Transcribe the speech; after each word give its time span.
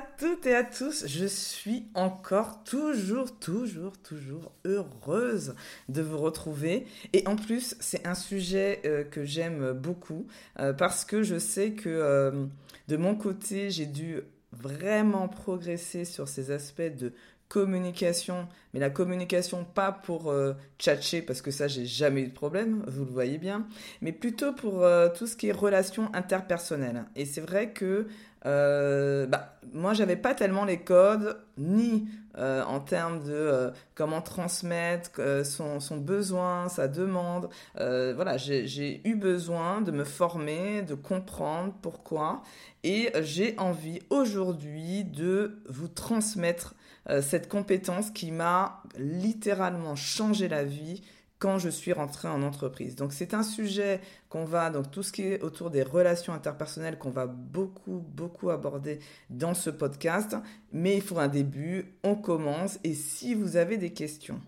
Toutes 0.00 0.46
et 0.46 0.54
à 0.54 0.64
tous, 0.64 1.06
je 1.06 1.26
suis 1.26 1.86
encore 1.94 2.64
toujours, 2.64 3.38
toujours, 3.38 3.96
toujours 3.98 4.52
heureuse 4.64 5.54
de 5.88 6.02
vous 6.02 6.18
retrouver. 6.18 6.86
Et 7.12 7.26
en 7.26 7.36
plus, 7.36 7.76
c'est 7.80 8.06
un 8.06 8.14
sujet 8.14 8.80
euh, 8.84 9.04
que 9.04 9.24
j'aime 9.24 9.72
beaucoup 9.72 10.26
euh, 10.58 10.72
parce 10.72 11.04
que 11.04 11.22
je 11.22 11.38
sais 11.38 11.72
que 11.72 11.88
euh, 11.88 12.46
de 12.88 12.96
mon 12.96 13.14
côté, 13.14 13.70
j'ai 13.70 13.86
dû 13.86 14.20
vraiment 14.52 15.28
progresser 15.28 16.04
sur 16.04 16.28
ces 16.28 16.50
aspects 16.50 16.82
de 16.82 17.12
communication, 17.48 18.46
mais 18.72 18.80
la 18.80 18.90
communication 18.90 19.64
pas 19.64 19.90
pour 19.90 20.30
euh, 20.30 20.52
tchatcher 20.78 21.20
parce 21.20 21.42
que 21.42 21.50
ça 21.50 21.66
j'ai 21.66 21.84
jamais 21.84 22.22
eu 22.22 22.28
de 22.28 22.32
problème, 22.32 22.84
vous 22.86 23.04
le 23.04 23.10
voyez 23.10 23.38
bien, 23.38 23.66
mais 24.00 24.12
plutôt 24.12 24.52
pour 24.52 24.86
tout 25.16 25.26
ce 25.26 25.34
qui 25.36 25.48
est 25.48 25.52
relations 25.52 26.14
interpersonnelles. 26.14 27.04
Et 27.16 27.24
c'est 27.24 27.40
vrai 27.40 27.72
que 27.72 28.06
euh, 28.46 29.26
bah, 29.26 29.56
moi 29.72 29.92
j'avais 29.94 30.16
pas 30.16 30.34
tellement 30.34 30.64
les 30.64 30.80
codes 30.80 31.38
ni 31.58 32.08
euh, 32.38 32.62
en 32.64 32.80
termes 32.80 33.22
de 33.24 33.70
comment 33.94 34.22
transmettre 34.22 35.20
son, 35.44 35.80
son, 35.80 35.96
besoin, 35.98 36.68
sa 36.68 36.88
demande. 36.88 37.48
voilà, 37.76 38.36
j'ai 38.36 39.00
eu 39.04 39.14
besoin 39.14 39.80
de 39.80 39.90
me 39.90 40.04
former, 40.04 40.82
de 40.82 40.94
comprendre 40.94 41.74
pourquoi, 41.82 42.42
et 42.82 43.10
j'ai 43.20 43.54
envie 43.58 44.00
aujourd'hui 44.10 45.04
de 45.04 45.60
vous 45.68 45.88
transmettre 45.88 46.74
euh, 47.08 47.22
cette 47.22 47.48
compétence 47.48 48.10
qui 48.10 48.30
m'a 48.30 48.82
littéralement 48.98 49.96
changé 49.96 50.48
la 50.48 50.64
vie 50.64 51.02
quand 51.40 51.58
je 51.58 51.70
suis 51.70 51.92
rentrée 51.92 52.28
en 52.28 52.42
entreprise. 52.42 52.94
Donc 52.94 53.12
c'est 53.12 53.34
un 53.34 53.42
sujet 53.42 54.00
qu'on 54.28 54.44
va, 54.44 54.70
donc 54.70 54.90
tout 54.90 55.02
ce 55.02 55.10
qui 55.10 55.22
est 55.22 55.42
autour 55.42 55.70
des 55.70 55.82
relations 55.82 56.34
interpersonnelles, 56.34 56.98
qu'on 56.98 57.10
va 57.10 57.26
beaucoup, 57.26 58.04
beaucoup 58.06 58.50
aborder 58.50 59.00
dans 59.30 59.54
ce 59.54 59.70
podcast. 59.70 60.36
Mais 60.72 60.96
il 60.96 61.02
faut 61.02 61.18
un 61.18 61.28
début, 61.28 61.96
on 62.04 62.14
commence. 62.14 62.78
Et 62.84 62.94
si 62.94 63.34
vous 63.34 63.56
avez 63.56 63.78
des 63.78 63.92
questions, 63.92 64.40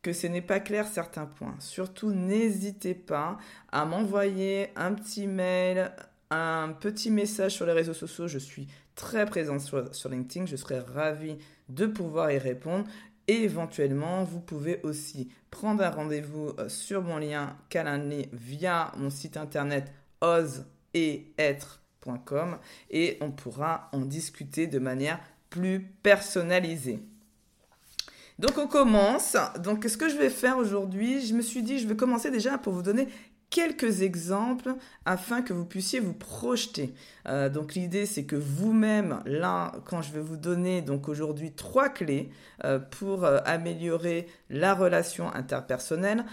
que 0.00 0.12
ce 0.12 0.26
n'est 0.26 0.42
pas 0.42 0.58
clair 0.58 0.88
certains 0.88 1.26
points, 1.26 1.54
surtout 1.60 2.10
n'hésitez 2.10 2.94
pas 2.94 3.36
à 3.70 3.84
m'envoyer 3.84 4.70
un 4.74 4.94
petit 4.94 5.26
mail, 5.26 5.92
un 6.30 6.70
petit 6.72 7.10
message 7.10 7.52
sur 7.52 7.66
les 7.66 7.72
réseaux 7.72 7.94
sociaux. 7.94 8.26
Je 8.26 8.38
suis 8.38 8.66
très 8.94 9.26
présente 9.26 9.60
sur, 9.60 10.08
LinkedIn. 10.08 10.46
Je 10.46 10.56
serai 10.56 10.78
ravie 10.80 11.36
de 11.68 11.86
pouvoir 11.86 12.32
y 12.32 12.38
répondre. 12.38 12.86
Et 13.32 13.44
éventuellement, 13.44 14.24
vous 14.24 14.40
pouvez 14.40 14.80
aussi 14.82 15.30
prendre 15.50 15.82
un 15.82 15.88
rendez-vous 15.88 16.50
euh, 16.58 16.68
sur 16.68 17.00
mon 17.00 17.16
lien 17.16 17.56
Calendly 17.70 18.28
via 18.30 18.92
mon 18.98 19.08
site 19.08 19.38
internet 19.38 19.90
oseeêtre.com 20.20 22.58
et 22.90 23.16
on 23.22 23.30
pourra 23.30 23.88
en 23.94 24.00
discuter 24.00 24.66
de 24.66 24.78
manière 24.78 25.18
plus 25.48 25.80
personnalisée. 26.02 27.00
Donc 28.38 28.58
on 28.58 28.66
commence. 28.66 29.34
Donc 29.64 29.84
ce 29.84 29.96
que 29.96 30.10
je 30.10 30.16
vais 30.16 30.28
faire 30.28 30.58
aujourd'hui, 30.58 31.24
je 31.24 31.32
me 31.32 31.40
suis 31.40 31.62
dit 31.62 31.78
je 31.78 31.88
vais 31.88 31.96
commencer 31.96 32.30
déjà 32.30 32.58
pour 32.58 32.74
vous 32.74 32.82
donner 32.82 33.08
quelques 33.52 34.00
exemples 34.00 34.74
afin 35.04 35.42
que 35.42 35.52
vous 35.52 35.66
puissiez 35.66 36.00
vous 36.00 36.14
projeter. 36.14 36.94
Euh, 37.28 37.50
donc 37.50 37.74
l'idée 37.74 38.06
c'est 38.06 38.24
que 38.24 38.34
vous-même, 38.34 39.20
là, 39.26 39.72
quand 39.84 40.02
je 40.02 40.10
vais 40.10 40.20
vous 40.20 40.38
donner 40.38 40.80
donc 40.80 41.08
aujourd'hui 41.08 41.52
trois 41.52 41.90
clés 41.90 42.30
euh, 42.64 42.78
pour 42.80 43.24
euh, 43.24 43.38
améliorer 43.44 44.26
la 44.48 44.74
relation 44.74 45.32
interpersonnelle, 45.32 46.24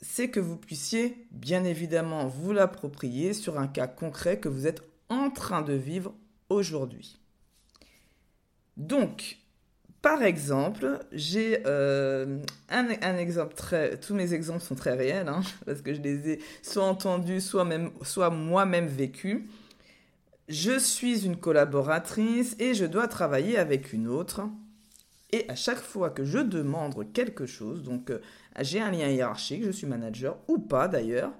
c'est 0.00 0.30
que 0.30 0.40
vous 0.40 0.56
puissiez 0.56 1.26
bien 1.32 1.64
évidemment 1.64 2.26
vous 2.26 2.52
l'approprier 2.52 3.34
sur 3.34 3.58
un 3.58 3.66
cas 3.66 3.88
concret 3.88 4.38
que 4.38 4.48
vous 4.48 4.66
êtes 4.66 4.82
en 5.08 5.30
train 5.30 5.62
de 5.62 5.74
vivre 5.74 6.14
aujourd'hui. 6.48 7.18
Donc, 8.76 9.39
par 10.02 10.22
exemple, 10.22 10.98
j'ai 11.12 11.62
euh, 11.66 12.38
un, 12.70 13.16
exemple 13.18 13.54
très... 13.54 13.98
Tous 13.98 14.14
mes 14.14 14.32
exemples 14.32 14.62
sont 14.62 14.74
très 14.74 14.94
réels, 14.94 15.28
hein, 15.28 15.42
parce 15.66 15.82
que 15.82 15.92
je 15.92 16.00
les 16.00 16.30
ai 16.30 16.38
soit 16.62 16.84
entendus, 16.84 17.40
soit, 17.40 17.64
même, 17.64 17.90
soit 18.02 18.30
moi-même 18.30 18.86
vécus. 18.86 19.42
Je 20.48 20.78
suis 20.78 21.26
une 21.26 21.36
collaboratrice 21.36 22.56
et 22.58 22.74
je 22.74 22.86
dois 22.86 23.08
travailler 23.08 23.58
avec 23.58 23.92
une 23.92 24.08
autre. 24.08 24.42
Et 25.32 25.44
à 25.48 25.54
chaque 25.54 25.78
fois 25.78 26.10
que 26.10 26.24
je 26.24 26.38
demande 26.38 27.12
quelque 27.12 27.46
chose, 27.46 27.82
donc 27.82 28.10
euh, 28.10 28.20
j'ai 28.60 28.80
un 28.80 28.90
lien 28.90 29.08
hiérarchique, 29.08 29.62
je 29.64 29.70
suis 29.70 29.86
manager 29.86 30.38
ou 30.48 30.58
pas 30.58 30.88
d'ailleurs, 30.88 31.30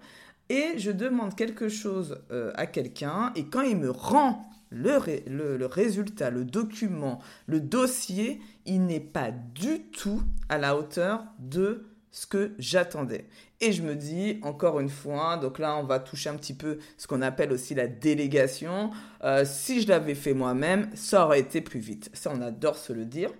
et 0.49 0.79
je 0.79 0.91
demande 0.91 1.35
quelque 1.35 1.69
chose 1.69 2.19
euh, 2.31 2.53
à 2.57 2.67
quelqu'un, 2.67 3.33
et 3.37 3.47
quand 3.47 3.63
il 3.63 3.79
me 3.79 3.91
rend 3.91 4.51
le, 4.71 5.67
résultat, 5.67 6.31
le 6.31 6.45
document, 6.45 7.21
le 7.47 7.61
dossier, 7.61 8.41
il 8.67 8.87
n'est 8.87 9.01
pas 9.01 9.31
du 9.31 9.83
tout 9.91 10.23
à 10.49 10.59
la 10.59 10.77
hauteur 10.77 11.25
de 11.39 11.87
ce 12.13 12.27
que 12.27 12.53
j'attendais. 12.59 13.27
Et 13.61 13.73
je 13.73 13.83
me 13.83 13.95
dis, 13.95 14.41
encore 14.43 14.81
une 14.81 14.89
fois, 14.89 15.37
donc 15.37 15.59
là, 15.59 15.77
on 15.77 15.85
va 15.85 16.01
toucher 16.01 16.31
un 16.31 16.37
petit 16.37 16.55
peu 16.55 16.79
ce 16.97 17.07
qu'on 17.07 17.23
appelle 17.23 17.53
aussi 17.53 17.75
la 17.75 17.87
délégation. 17.87 18.91
Euh, 19.23 19.45
si 19.45 19.83
je 19.83 19.89
l'avais 19.89 20.15
fait 20.15 20.35
moi-même, 20.35 20.91
ça 20.95 21.25
aurait 21.25 21.41
été 21.41 21.61
plus 21.61 21.81
vite. 21.81 22.11
Ça, 22.13 22.33
on 22.35 22.41
adore 22.41 22.77
se 22.77 22.93
le 22.93 23.05
dire. 23.05 23.31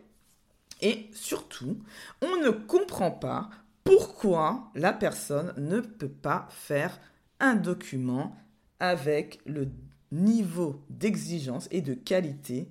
Et 0.83 1.09
surtout, 1.13 1.79
on 2.23 2.37
ne 2.43 2.51
comprend 2.51 3.11
pas 3.11 3.51
pourquoi 3.85 4.71
la 4.75 4.93
personne 4.93 5.53
ne 5.57 5.81
peut 5.81 6.09
pas 6.09 6.47
faire 6.51 6.99
un 7.39 7.55
document 7.55 8.37
avec 8.79 9.41
le 9.47 9.69
niveau 10.13 10.83
d'exigence 10.89 11.69
et 11.71 11.83
de 11.83 11.95
qualité 11.95 12.69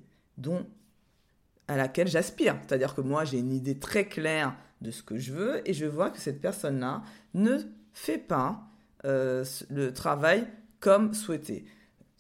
à 1.68 1.78
laquelle 1.78 2.08
j'aspire. 2.08 2.58
C'est-à-dire 2.68 2.96
que 2.96 3.02
moi, 3.02 3.26
j'ai 3.26 3.40
une 3.40 3.52
idée 3.52 3.78
très 3.78 4.06
claire 4.06 4.56
de 4.82 4.92
ce 4.92 5.04
que 5.04 5.18
je 5.18 5.34
veux 5.34 5.70
et 5.70 5.74
je 5.74 5.86
vois 5.86 6.10
que 6.10 6.20
cette 6.20 6.42
personne-là 6.42 7.04
ne 7.34 7.58
fait 7.94 8.18
pas 8.18 8.64
euh, 9.06 9.46
le 9.70 9.94
travail 9.94 10.48
comme 10.80 11.14
souhaité. 11.14 11.66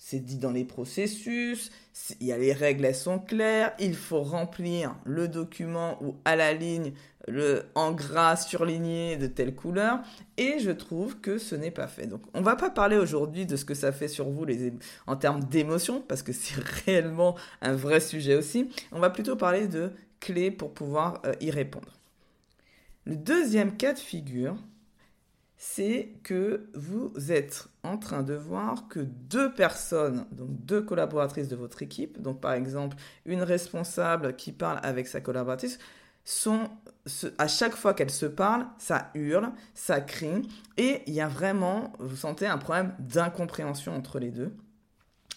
C'est 0.02 0.20
dit 0.20 0.38
dans 0.38 0.52
les 0.52 0.64
processus, 0.64 1.72
il 2.22 2.28
y 2.28 2.32
a 2.32 2.38
les 2.38 2.54
règles, 2.54 2.86
elles 2.86 2.96
sont 2.96 3.20
claires, 3.20 3.74
il 3.80 3.94
faut 3.94 4.24
remplir 4.24 4.96
le 5.04 5.28
document 5.28 6.02
ou 6.02 6.16
à 6.24 6.38
la 6.38 6.54
ligne 6.54 6.94
le 7.28 7.64
en 7.76 7.92
gras 7.92 8.38
surligné 8.38 9.18
de 9.18 9.28
telle 9.28 9.54
couleur 9.54 10.00
et 10.38 10.60
je 10.60 10.72
trouve 10.72 11.20
que 11.20 11.38
ce 11.38 11.54
n'est 11.54 11.70
pas 11.70 11.88
fait. 11.88 12.08
Donc 12.08 12.22
on 12.34 12.42
va 12.42 12.56
pas 12.56 12.70
parler 12.70 12.96
aujourd'hui 12.96 13.46
de 13.46 13.58
ce 13.58 13.66
que 13.66 13.74
ça 13.74 13.92
fait 13.92 14.08
sur 14.08 14.30
vous 14.30 14.46
les 14.46 14.74
en 15.06 15.18
termes 15.18 15.44
d'émotion 15.44 16.02
parce 16.08 16.24
que 16.24 16.32
c'est 16.32 16.56
réellement 16.86 17.36
un 17.62 17.74
vrai 17.74 18.00
sujet 18.00 18.36
aussi. 18.36 18.70
On 18.94 19.00
va 19.00 19.10
plutôt 19.10 19.36
parler 19.36 19.68
de 19.68 19.92
clés 20.22 20.50
pour 20.50 20.74
pouvoir 20.74 21.22
euh, 21.26 21.34
y 21.42 21.52
répondre. 21.52 21.98
Le 23.04 23.18
deuxième 23.18 23.76
cas 23.76 23.94
de 23.94 24.00
figure, 24.00 24.56
c'est 25.62 26.14
que 26.24 26.70
vous 26.74 27.12
êtes 27.34 27.68
en 27.84 27.98
train 27.98 28.24
de 28.24 28.34
voir 28.34 28.88
que 28.88 29.02
deux 29.02 29.54
personnes, 29.54 30.26
donc 30.32 30.48
deux 30.66 30.82
collaboratrices 30.82 31.50
de 31.50 31.58
votre 31.58 31.84
équipe, 31.84 32.22
donc 32.22 32.40
par 32.40 32.54
exemple 32.54 32.96
une 33.26 33.44
responsable 33.44 34.38
qui 34.38 34.54
parle 34.54 34.80
avec 34.84 35.06
sa 35.06 35.20
collaboratrice, 35.20 35.78
sont 36.24 36.70
à 37.38 37.50
chaque 37.50 37.76
fois 37.76 37.94
qu'elles 37.94 38.10
se 38.10 38.26
parlent, 38.26 38.68
ça 38.78 39.12
hurle, 39.16 39.52
ça 39.74 40.00
crie, 40.00 40.48
et 40.78 41.02
il 41.08 41.14
y 41.14 41.20
a 41.20 41.28
vraiment, 41.28 41.92
vous 42.00 42.16
sentez 42.16 42.48
un 42.48 42.58
problème 42.58 42.94
d'incompréhension 43.00 43.94
entre 43.94 44.20
les 44.20 44.32
deux. 44.32 44.56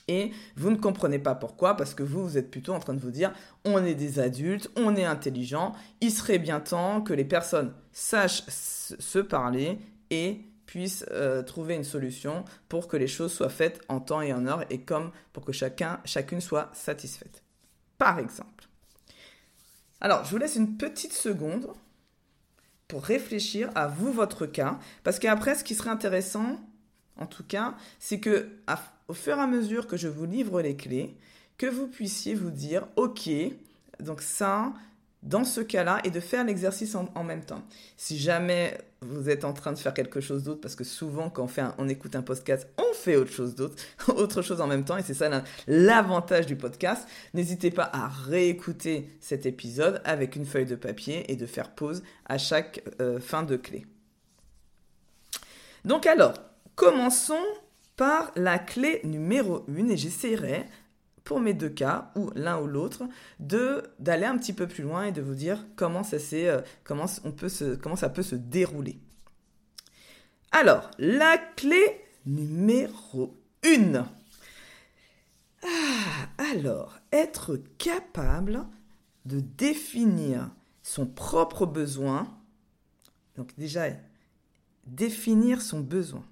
Et 0.09 0.33
vous 0.57 0.71
ne 0.71 0.77
comprenez 0.77 1.19
pas 1.19 1.35
pourquoi, 1.35 1.77
parce 1.77 1.95
que 1.95 2.03
vous, 2.03 2.23
vous 2.23 2.39
êtes 2.39 2.51
plutôt 2.51 2.75
en 2.75 2.81
train 2.81 2.95
de 2.95 3.01
vous 3.01 3.11
dire, 3.11 3.33
on 3.65 3.85
est 3.85 3.95
des 3.95 4.19
adultes, 4.19 4.71
on 4.77 4.95
est 4.95 5.05
intelligents, 5.05 5.73
il 6.01 6.13
serait 6.13 6.39
bien 6.39 6.61
temps 6.61 7.01
que 7.01 7.13
les 7.13 7.25
personnes 7.25 7.73
sachent 7.93 8.45
se 8.49 9.19
parler 9.19 9.79
et 10.13 10.45
puissent 10.67 11.05
euh, 11.11 11.43
trouver 11.43 11.75
une 11.75 11.85
solution 11.85 12.45
pour 12.69 12.87
que 12.87 12.97
les 12.97 13.09
choses 13.09 13.33
soient 13.33 13.49
faites 13.49 13.81
en 13.89 13.99
temps 13.99 14.21
et 14.21 14.33
en 14.33 14.47
heure 14.47 14.65
et 14.71 14.83
comme 14.83 15.11
pour 15.33 15.45
que 15.45 15.53
chacun, 15.53 16.01
chacune 16.05 16.41
soit 16.41 16.71
satisfaite. 16.75 17.43
Par 17.99 18.19
exemple. 18.19 18.69
Alors, 20.01 20.25
je 20.25 20.31
vous 20.31 20.39
laisse 20.39 20.57
une 20.57 20.77
petite 20.77 21.13
seconde 21.13 21.73
pour 22.89 23.05
réfléchir 23.05 23.71
à 23.75 23.87
vous, 23.87 24.13
votre 24.13 24.47
cas. 24.47 24.79
Parce 25.03 25.19
qu'après, 25.19 25.55
ce 25.55 25.65
qui 25.65 25.75
serait 25.75 25.91
intéressant, 25.91 26.61
en 27.17 27.27
tout 27.27 27.45
cas, 27.45 27.75
c'est 27.99 28.21
que 28.21 28.51
au 29.09 29.15
fur 29.15 29.39
et 29.39 29.41
à 29.41 29.47
mesure 29.47 29.87
que 29.87 29.97
je 29.97 30.09
vous 30.09 30.27
livre 30.27 30.61
les 30.61 30.77
clés, 30.77 31.17
que 31.57 31.67
vous 31.67 31.87
puissiez 31.87 32.35
vous 32.35 32.51
dire, 32.51 32.87
OK, 32.97 33.31
donc 34.01 34.21
ça, 34.21 34.73
dans 35.23 35.45
ce 35.45 35.61
cas-là 35.61 36.01
et 36.05 36.11
de 36.11 36.21
faire 36.21 36.45
l'exercice 36.45 36.95
en, 36.95 37.25
même 37.25 37.45
temps. 37.45 37.63
Si 37.97 38.19
jamais 38.19 38.77
vous 39.01 39.31
êtes 39.31 39.45
en 39.45 39.53
train 39.53 39.73
de 39.73 39.79
faire 39.79 39.95
quelque 39.95 40.21
chose 40.21 40.43
d'autre, 40.43 40.61
parce 40.61 40.75
que 40.75 40.85
souvent 40.85 41.31
quand 41.31 41.45
on, 41.45 41.49
fait 41.49 41.63
on 41.79 41.89
écoute 41.89 42.17
un 42.17 42.23
podcast, 42.23 42.69
on 42.77 42.93
fait 42.95 43.17
autre 43.17 43.31
chose 43.31 43.55
d'autre, 43.55 43.77
autre 44.09 44.43
chose 44.43 44.61
en 44.61 44.67
même 44.67 44.85
temps, 44.85 44.97
et 44.97 45.03
c'est 45.03 45.15
ça 45.15 45.31
l'avantage 45.67 46.47
du 46.47 46.57
podcast, 46.57 47.09
n'hésitez 47.35 47.71
pas 47.71 47.89
à 47.93 48.09
réécouter 48.09 49.09
cet 49.21 49.47
épisode 49.47 50.01
avec 50.05 50.37
une 50.37 50.45
feuille 50.45 50.67
de 50.67 50.77
papier 50.77 51.31
et 51.31 51.37
de 51.37 51.47
faire 51.47 51.71
pause 51.71 52.03
à 52.27 52.39
chaque 52.39 52.83
euh, 53.01 53.21
fin 53.21 53.45
de 53.45 53.57
clé. 53.57 53.87
Donc 55.85 56.07
alors, 56.07 56.35
commençons 56.75 57.45
par 57.97 58.33
la 58.37 58.59
clé 58.59 59.01
numéro 59.05 59.65
1 59.69 59.89
et 59.89 59.97
j'essaierai 59.97 60.67
pour 61.25 61.41
mes 61.41 61.55
deux 61.55 61.69
cas, 61.69 62.11
ou 62.17 62.31
l'un 62.35 62.61
ou 62.61 62.67
l'autre, 62.67 63.05
de 63.39 63.83
d'aller 63.99 64.27
un 64.27 64.37
petit 64.37 64.53
peu 64.53 64.67
plus 64.67 64.83
loin 64.83 65.05
et 65.05 65.13
de 65.13 65.23
vous 65.23 65.35
dire 65.35 65.65
comment 65.77 66.03
ça, 66.03 66.17
euh, 66.33 66.61
comment, 66.85 67.07
peut 67.37 67.49
se, 67.49 67.75
comment 67.77 67.97
ça 67.97 68.09
peut 68.09 68.23
se 68.23 68.35
dérouler. 68.35 68.99
Alors, 70.51 70.91
la 70.99 71.39
clé 71.39 72.01
numéro 72.27 73.37
1. 73.65 74.07
Ah, 75.65 75.69
alors, 76.53 76.99
être 77.13 77.57
capable 77.79 78.67
de 79.25 79.41
définir 79.41 80.51
son 80.83 81.07
propre 81.07 81.67
besoin. 81.67 82.37
Donc 83.37 83.53
déjà, 83.57 83.87
définir 84.87 85.63
son 85.63 85.81
besoin. 85.81 86.25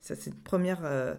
Ça, 0.00 0.14
c'est 0.14 0.30
une 0.30 0.36
première, 0.36 0.84
euh, 0.84 1.14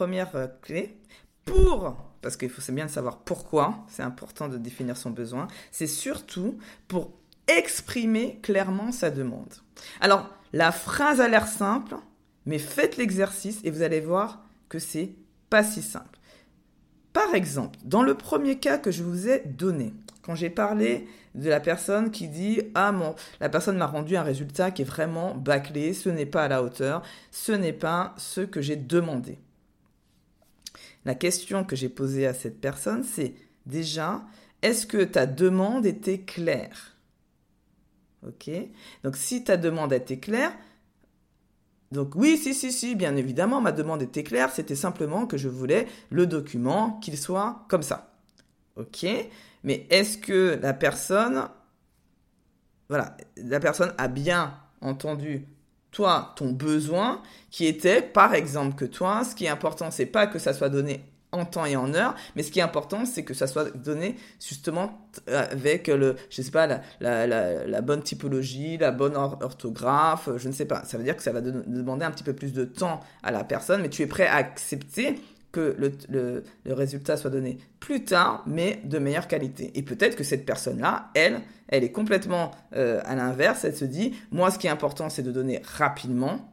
euh, 0.00 0.48
clé. 0.62 0.98
Pour 1.44 2.10
parce 2.22 2.36
qu'il 2.36 2.50
faut 2.50 2.60
c'est 2.60 2.72
bien 2.72 2.88
savoir 2.88 3.18
pourquoi, 3.18 3.84
c'est 3.88 4.02
important 4.02 4.48
de 4.48 4.58
définir 4.58 4.96
son 4.96 5.10
besoin, 5.10 5.48
c'est 5.70 5.86
surtout 5.86 6.58
pour 6.88 7.12
exprimer 7.46 8.38
clairement 8.42 8.92
sa 8.92 9.10
demande. 9.10 9.54
Alors, 10.00 10.28
la 10.52 10.72
phrase 10.72 11.20
a 11.20 11.28
l'air 11.28 11.48
simple, 11.48 11.96
mais 12.46 12.58
faites 12.58 12.96
l'exercice 12.96 13.60
et 13.64 13.70
vous 13.70 13.82
allez 13.82 14.00
voir 14.00 14.44
que 14.68 14.78
c'est 14.78 15.14
pas 15.48 15.64
si 15.64 15.82
simple. 15.82 16.18
Par 17.12 17.34
exemple, 17.34 17.78
dans 17.84 18.02
le 18.02 18.14
premier 18.14 18.58
cas 18.58 18.78
que 18.78 18.90
je 18.90 19.02
vous 19.02 19.28
ai 19.28 19.40
donné, 19.40 19.92
quand 20.22 20.34
j'ai 20.34 20.50
parlé 20.50 21.08
de 21.34 21.48
la 21.48 21.60
personne 21.60 22.10
qui 22.10 22.28
dit 22.28 22.60
ah 22.74 22.92
mon 22.92 23.14
la 23.40 23.48
personne 23.48 23.76
m'a 23.76 23.86
rendu 23.86 24.16
un 24.16 24.22
résultat 24.22 24.70
qui 24.70 24.82
est 24.82 24.84
vraiment 24.84 25.34
bâclé, 25.34 25.92
ce 25.94 26.08
n'est 26.08 26.26
pas 26.26 26.44
à 26.44 26.48
la 26.48 26.62
hauteur, 26.62 27.02
ce 27.30 27.52
n'est 27.52 27.72
pas 27.72 28.14
ce 28.16 28.40
que 28.42 28.60
j'ai 28.60 28.76
demandé. 28.76 29.38
La 31.04 31.14
question 31.14 31.64
que 31.64 31.76
j'ai 31.76 31.88
posée 31.88 32.26
à 32.26 32.34
cette 32.34 32.60
personne, 32.60 33.04
c'est 33.04 33.34
déjà, 33.66 34.22
est-ce 34.62 34.86
que 34.86 35.02
ta 35.02 35.26
demande 35.26 35.86
était 35.86 36.20
claire? 36.20 36.96
Ok? 38.26 38.50
Donc 39.02 39.16
si 39.16 39.44
ta 39.44 39.56
demande 39.56 39.92
était 39.92 40.18
claire, 40.18 40.52
donc 41.90 42.14
oui, 42.14 42.36
si, 42.36 42.54
si, 42.54 42.70
si, 42.70 42.94
bien 42.94 43.16
évidemment, 43.16 43.60
ma 43.60 43.72
demande 43.72 44.02
était 44.02 44.22
claire, 44.22 44.50
c'était 44.50 44.76
simplement 44.76 45.26
que 45.26 45.36
je 45.36 45.48
voulais 45.48 45.88
le 46.10 46.26
document, 46.26 47.00
qu'il 47.00 47.18
soit 47.18 47.64
comme 47.68 47.82
ça. 47.82 48.12
Ok? 48.76 49.06
Mais 49.64 49.86
est-ce 49.90 50.16
que 50.18 50.58
la 50.62 50.72
personne, 50.72 51.48
voilà, 52.88 53.16
la 53.36 53.58
personne 53.58 53.92
a 53.98 54.06
bien 54.06 54.54
entendu 54.80 55.46
toi, 55.90 56.32
ton 56.36 56.50
besoin, 56.50 57.22
qui 57.50 57.66
était, 57.66 58.02
par 58.02 58.34
exemple, 58.34 58.76
que 58.76 58.84
toi, 58.84 59.24
ce 59.24 59.34
qui 59.34 59.46
est 59.46 59.48
important, 59.48 59.90
c'est 59.90 60.06
pas 60.06 60.26
que 60.26 60.38
ça 60.38 60.52
soit 60.52 60.68
donné 60.68 61.04
en 61.32 61.44
temps 61.44 61.64
et 61.64 61.76
en 61.76 61.94
heure, 61.94 62.14
mais 62.34 62.42
ce 62.42 62.50
qui 62.50 62.58
est 62.58 62.62
important, 62.62 63.04
c'est 63.04 63.24
que 63.24 63.34
ça 63.34 63.46
soit 63.46 63.70
donné 63.76 64.16
justement 64.44 65.06
avec 65.28 65.86
le, 65.86 66.16
je 66.28 66.42
sais 66.42 66.50
pas, 66.50 66.66
la, 67.00 67.80
bonne 67.82 68.02
typologie, 68.02 68.78
la 68.78 68.90
bonne 68.90 69.16
orthographe, 69.16 70.28
je 70.36 70.48
ne 70.48 70.52
sais 70.52 70.64
pas. 70.64 70.84
Ça 70.84 70.98
veut 70.98 71.04
dire 71.04 71.16
que 71.16 71.22
ça 71.22 71.32
va 71.32 71.40
demander 71.40 72.04
un 72.04 72.10
petit 72.10 72.24
peu 72.24 72.32
plus 72.32 72.52
de 72.52 72.64
temps 72.64 73.00
à 73.22 73.30
la 73.30 73.44
personne, 73.44 73.82
mais 73.82 73.90
tu 73.90 74.02
es 74.02 74.06
prêt 74.06 74.26
à 74.26 74.36
accepter 74.36 75.20
que 75.52 75.76
le, 75.78 76.44
résultat 76.66 77.16
soit 77.16 77.30
donné 77.30 77.58
plus 77.80 78.04
tard, 78.04 78.44
mais 78.46 78.80
de 78.84 78.98
meilleure 78.98 79.28
qualité. 79.28 79.70
Et 79.74 79.82
peut-être 79.82 80.16
que 80.16 80.24
cette 80.24 80.46
personne-là, 80.46 81.10
elle, 81.14 81.40
elle 81.68 81.84
est 81.84 81.92
complètement 81.92 82.52
euh, 82.74 83.00
à 83.04 83.14
l'inverse. 83.16 83.64
Elle 83.64 83.76
se 83.76 83.84
dit, 83.84 84.14
moi, 84.30 84.50
ce 84.50 84.58
qui 84.58 84.66
est 84.66 84.70
important, 84.70 85.08
c'est 85.08 85.22
de 85.22 85.32
donner 85.32 85.60
rapidement 85.64 86.52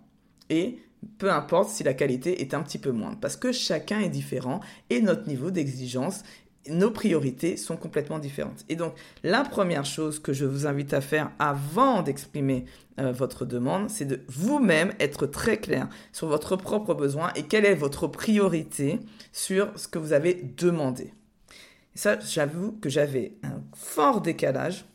et 0.49 0.79
peu 1.17 1.31
importe 1.31 1.69
si 1.69 1.83
la 1.83 1.93
qualité 1.93 2.41
est 2.41 2.53
un 2.53 2.61
petit 2.61 2.79
peu 2.79 2.91
moindre. 2.91 3.17
Parce 3.19 3.37
que 3.37 3.51
chacun 3.51 3.99
est 3.99 4.09
différent 4.09 4.59
et 4.89 5.01
notre 5.01 5.27
niveau 5.27 5.51
d'exigence 5.51 6.23
nos 6.69 6.91
priorités 6.91 7.57
sont 7.57 7.77
complètement 7.77 8.19
différentes. 8.19 8.65
Et 8.69 8.75
donc, 8.75 8.93
la 9.23 9.43
première 9.43 9.85
chose 9.85 10.19
que 10.19 10.33
je 10.33 10.45
vous 10.45 10.67
invite 10.67 10.93
à 10.93 11.01
faire 11.01 11.31
avant 11.39 12.01
d'exprimer 12.01 12.65
euh, 12.99 13.11
votre 13.11 13.45
demande, 13.45 13.89
c'est 13.89 14.05
de 14.05 14.21
vous-même 14.27 14.93
être 14.99 15.27
très 15.27 15.57
clair 15.57 15.87
sur 16.11 16.27
votre 16.27 16.55
propre 16.55 16.93
besoin 16.93 17.31
et 17.35 17.43
quelle 17.43 17.65
est 17.65 17.75
votre 17.75 18.07
priorité 18.07 18.99
sur 19.31 19.71
ce 19.77 19.87
que 19.87 19.99
vous 19.99 20.13
avez 20.13 20.33
demandé. 20.57 21.13
ça, 21.95 22.19
j'avoue 22.19 22.73
que 22.73 22.89
j'avais 22.89 23.33
un 23.43 23.61
fort 23.73 24.21
décalage 24.21 24.85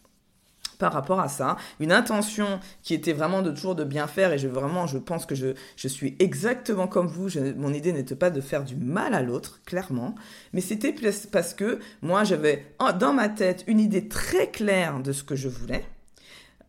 par 0.78 0.92
rapport 0.92 1.20
à 1.20 1.28
ça. 1.28 1.56
Une 1.80 1.92
intention 1.92 2.60
qui 2.82 2.94
était 2.94 3.12
vraiment 3.12 3.42
de 3.42 3.50
toujours 3.50 3.74
de 3.74 3.84
bien 3.84 4.06
faire 4.06 4.32
et 4.32 4.38
je 4.38 4.48
vraiment, 4.48 4.86
je 4.86 4.98
pense 4.98 5.26
que 5.26 5.34
je, 5.34 5.54
je 5.76 5.88
suis 5.88 6.16
exactement 6.18 6.86
comme 6.86 7.06
vous. 7.06 7.28
mon 7.56 7.72
idée 7.72 7.92
n'était 7.92 8.16
pas 8.16 8.30
de 8.30 8.40
faire 8.40 8.64
du 8.64 8.76
mal 8.76 9.14
à 9.14 9.22
l'autre, 9.22 9.60
clairement, 9.64 10.14
mais 10.52 10.60
c'était 10.60 10.94
parce 11.30 11.54
que 11.54 11.78
moi 12.00 12.24
j'avais 12.24 12.66
dans 12.98 13.12
ma 13.12 13.28
tête 13.28 13.64
une 13.66 13.80
idée 13.80 14.08
très 14.08 14.50
claire 14.50 15.00
de 15.00 15.12
ce 15.12 15.22
que 15.22 15.36
je 15.36 15.48
voulais, 15.48 15.84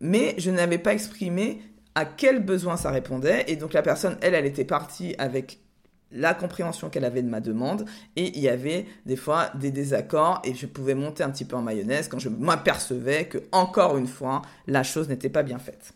mais 0.00 0.34
je 0.38 0.50
n'avais 0.50 0.78
pas 0.78 0.92
exprimé 0.92 1.62
à 1.94 2.04
quel 2.04 2.44
besoin 2.44 2.76
ça 2.76 2.90
répondait 2.90 3.44
et 3.48 3.56
donc 3.56 3.72
la 3.72 3.82
personne, 3.82 4.16
elle, 4.20 4.34
elle 4.34 4.46
était 4.46 4.64
partie 4.64 5.14
avec 5.18 5.58
la 6.14 6.32
compréhension 6.32 6.88
qu'elle 6.88 7.04
avait 7.04 7.22
de 7.22 7.28
ma 7.28 7.40
demande 7.40 7.84
et 8.16 8.36
il 8.36 8.42
y 8.42 8.48
avait 8.48 8.86
des 9.04 9.16
fois 9.16 9.50
des 9.54 9.70
désaccords 9.70 10.40
et 10.44 10.54
je 10.54 10.66
pouvais 10.66 10.94
monter 10.94 11.22
un 11.22 11.30
petit 11.30 11.44
peu 11.44 11.56
en 11.56 11.62
mayonnaise 11.62 12.08
quand 12.08 12.18
je 12.18 12.28
m'apercevais 12.28 13.26
que 13.26 13.38
encore 13.52 13.98
une 13.98 14.06
fois 14.06 14.42
la 14.66 14.82
chose 14.82 15.08
n'était 15.08 15.28
pas 15.28 15.42
bien 15.42 15.58
faite. 15.58 15.92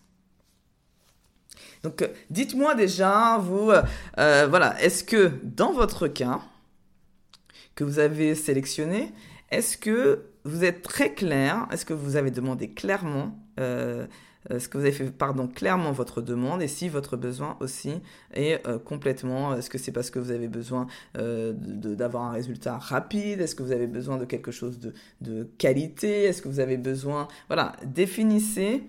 Donc 1.83 2.03
euh, 2.03 2.09
dites-moi 2.31 2.75
déjà 2.75 3.39
vous 3.39 3.71
euh, 3.71 3.83
euh, 4.19 4.47
voilà 4.49 4.81
est-ce 4.83 5.05
que 5.05 5.33
dans 5.45 5.73
votre 5.73 6.09
cas 6.09 6.41
que 7.77 7.85
vous 7.85 8.01
avez 8.01 8.35
sélectionné 8.35 9.13
est-ce 9.51 9.79
que 9.79 10.25
vous 10.45 10.65
êtes 10.65 10.83
très 10.83 11.15
clair 11.15 11.69
est-ce 11.73 11.85
que 11.85 11.95
vous 11.95 12.17
avez 12.17 12.33
demandé 12.33 12.71
clairement 12.71 13.39
euh, 14.51 14.59
que 14.59 14.79
vous 14.79 14.85
avez 14.85 14.93
fait 14.93 15.11
pardon, 15.11 15.47
clairement 15.47 15.93
votre 15.93 16.21
demande 16.21 16.63
et 16.63 16.69
si 16.69 16.89
votre 16.89 17.17
besoin 17.17 17.57
aussi 17.61 18.01
est 18.35 18.67
euh, 18.67 18.79
complètement, 18.79 19.55
est-ce 19.55 19.71
que 19.71 19.79
c'est 19.79 19.93
parce 19.93 20.11
que 20.11 20.19
vous 20.19 20.31
avez 20.31 20.49
besoin 20.49 20.87
euh, 21.17 21.53
d'avoir 21.55 22.25
un 22.25 22.33
résultat 22.33 22.79
rapide, 22.79 23.41
est-ce 23.41 23.55
que 23.55 23.63
vous 23.63 23.73
avez 23.73 23.87
besoin 23.87 24.17
de 24.17 24.25
quelque 24.25 24.51
chose 24.51 24.79
de, 24.79 24.93
de 25.21 25.49
qualité, 25.59 26.25
est-ce 26.25 26.43
que 26.43 26.49
vous 26.49 26.61
avez 26.61 26.77
besoin, 26.77 27.29
voilà, 27.49 27.77
définissez 27.85 28.83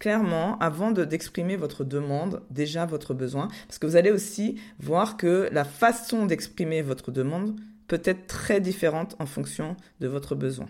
clairement 0.00 0.58
avant 0.58 0.90
d'exprimer 0.90 1.54
votre 1.54 1.84
demande 1.84 2.42
déjà 2.50 2.86
votre 2.86 3.14
besoin. 3.14 3.46
Parce 3.68 3.78
que 3.78 3.86
vous 3.86 3.94
allez 3.94 4.10
aussi 4.10 4.60
voir 4.80 5.16
que 5.16 5.48
la 5.52 5.64
façon 5.64 6.26
d'exprimer 6.26 6.82
votre 6.82 7.12
demande 7.12 7.54
peut 7.86 8.02
être 8.04 8.26
très 8.26 8.60
différente 8.60 9.14
en 9.20 9.26
fonction 9.26 9.76
de 10.00 10.08
votre 10.08 10.34
besoin. 10.34 10.66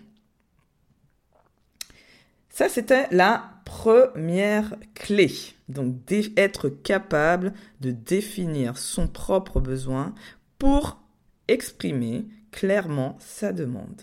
Ça, 2.51 2.69
c'était 2.69 3.07
la 3.11 3.52
première 3.65 4.77
clé. 4.95 5.31
Donc, 5.69 5.95
être 6.37 6.69
capable 6.69 7.53
de 7.81 7.91
définir 7.91 8.79
son 8.79 9.09
propre 9.09 9.61
besoin 9.61 10.15
pour 10.59 11.01
exprimer 11.49 12.27
clairement 12.51 13.17
sa 13.21 13.53
demande. 13.53 14.03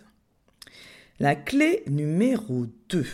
La 1.20 1.36
clé 1.36 1.84
numéro 1.88 2.66
2, 2.90 3.06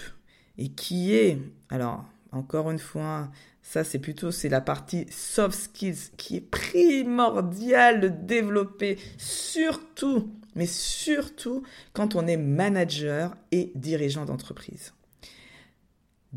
et 0.57 0.69
qui 0.69 1.13
est, 1.13 1.37
alors, 1.69 2.05
encore 2.31 2.71
une 2.71 2.79
fois, 2.79 3.29
ça 3.61 3.83
c'est 3.83 3.99
plutôt 3.99 4.29
la 4.49 4.61
partie 4.61 5.05
soft 5.09 5.59
skills 5.59 6.11
qui 6.17 6.37
est 6.37 6.41
primordiale 6.41 7.99
de 7.99 8.07
développer, 8.07 8.97
surtout, 9.17 10.31
mais 10.55 10.67
surtout 10.67 11.63
quand 11.93 12.15
on 12.15 12.27
est 12.27 12.37
manager 12.37 13.35
et 13.51 13.71
dirigeant 13.75 14.25
d'entreprise 14.25 14.93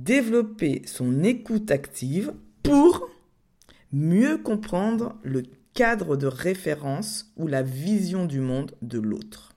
développer 0.04 0.82
son 0.86 1.22
écoute 1.24 1.70
active 1.70 2.32
pour 2.62 3.08
mieux 3.92 4.38
comprendre 4.38 5.16
le 5.22 5.42
cadre 5.74 6.16
de 6.16 6.26
référence 6.26 7.32
ou 7.36 7.46
la 7.46 7.62
vision 7.62 8.26
du 8.26 8.40
monde 8.40 8.72
de 8.82 8.98
l'autre. 8.98 9.54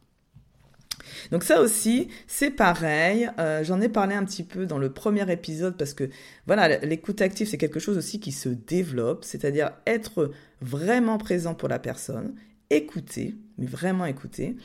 Donc 1.31 1.43
ça 1.43 1.61
aussi, 1.61 2.07
c'est 2.27 2.51
pareil. 2.51 3.29
Euh, 3.39 3.63
j'en 3.63 3.81
ai 3.81 3.89
parlé 3.89 4.15
un 4.15 4.23
petit 4.23 4.43
peu 4.43 4.65
dans 4.65 4.77
le 4.77 4.91
premier 4.91 5.29
épisode 5.31 5.77
parce 5.77 5.93
que 5.93 6.09
voilà, 6.47 6.79
l'écoute 6.79 7.21
active, 7.21 7.47
c'est 7.47 7.57
quelque 7.57 7.79
chose 7.79 7.97
aussi 7.97 8.19
qui 8.19 8.31
se 8.31 8.49
développe, 8.49 9.23
c'est-à-dire 9.23 9.71
être 9.85 10.31
vraiment 10.61 11.17
présent 11.17 11.53
pour 11.53 11.69
la 11.69 11.79
personne, 11.79 12.35
écouter, 12.69 13.35
mais 13.57 13.65
vraiment 13.65 14.05
écouter, 14.05 14.55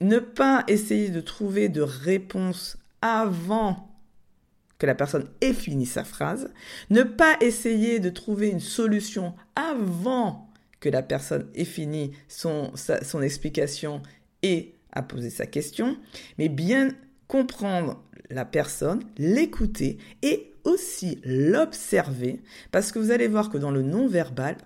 ne 0.00 0.18
pas 0.18 0.64
essayer 0.68 1.08
de 1.08 1.20
trouver 1.20 1.68
de 1.68 1.82
réponse 1.82 2.78
avant 3.02 3.95
que 4.78 4.86
la 4.86 4.94
personne 4.94 5.28
ait 5.40 5.52
fini 5.52 5.86
sa 5.86 6.04
phrase, 6.04 6.52
ne 6.90 7.02
pas 7.02 7.36
essayer 7.40 7.98
de 7.98 8.10
trouver 8.10 8.48
une 8.48 8.60
solution 8.60 9.34
avant 9.54 10.50
que 10.80 10.88
la 10.88 11.02
personne 11.02 11.48
ait 11.54 11.64
fini 11.64 12.12
son, 12.28 12.72
explication 13.22 14.02
et 14.42 14.74
à 14.92 15.02
poser 15.02 15.30
sa 15.30 15.46
question, 15.46 15.96
mais 16.38 16.48
bien 16.48 16.90
comprendre 17.28 18.02
la 18.30 18.44
personne, 18.44 19.02
l'écouter 19.18 19.98
et 20.22 20.52
aussi 20.64 21.20
l'observer, 21.24 22.42
parce 22.72 22.92
que 22.92 22.98
vous 22.98 23.10
allez 23.10 23.28
voir 23.28 23.50
que 23.50 23.58
dans 23.58 23.70
le 23.70 23.82
non-verbal, 23.82 24.56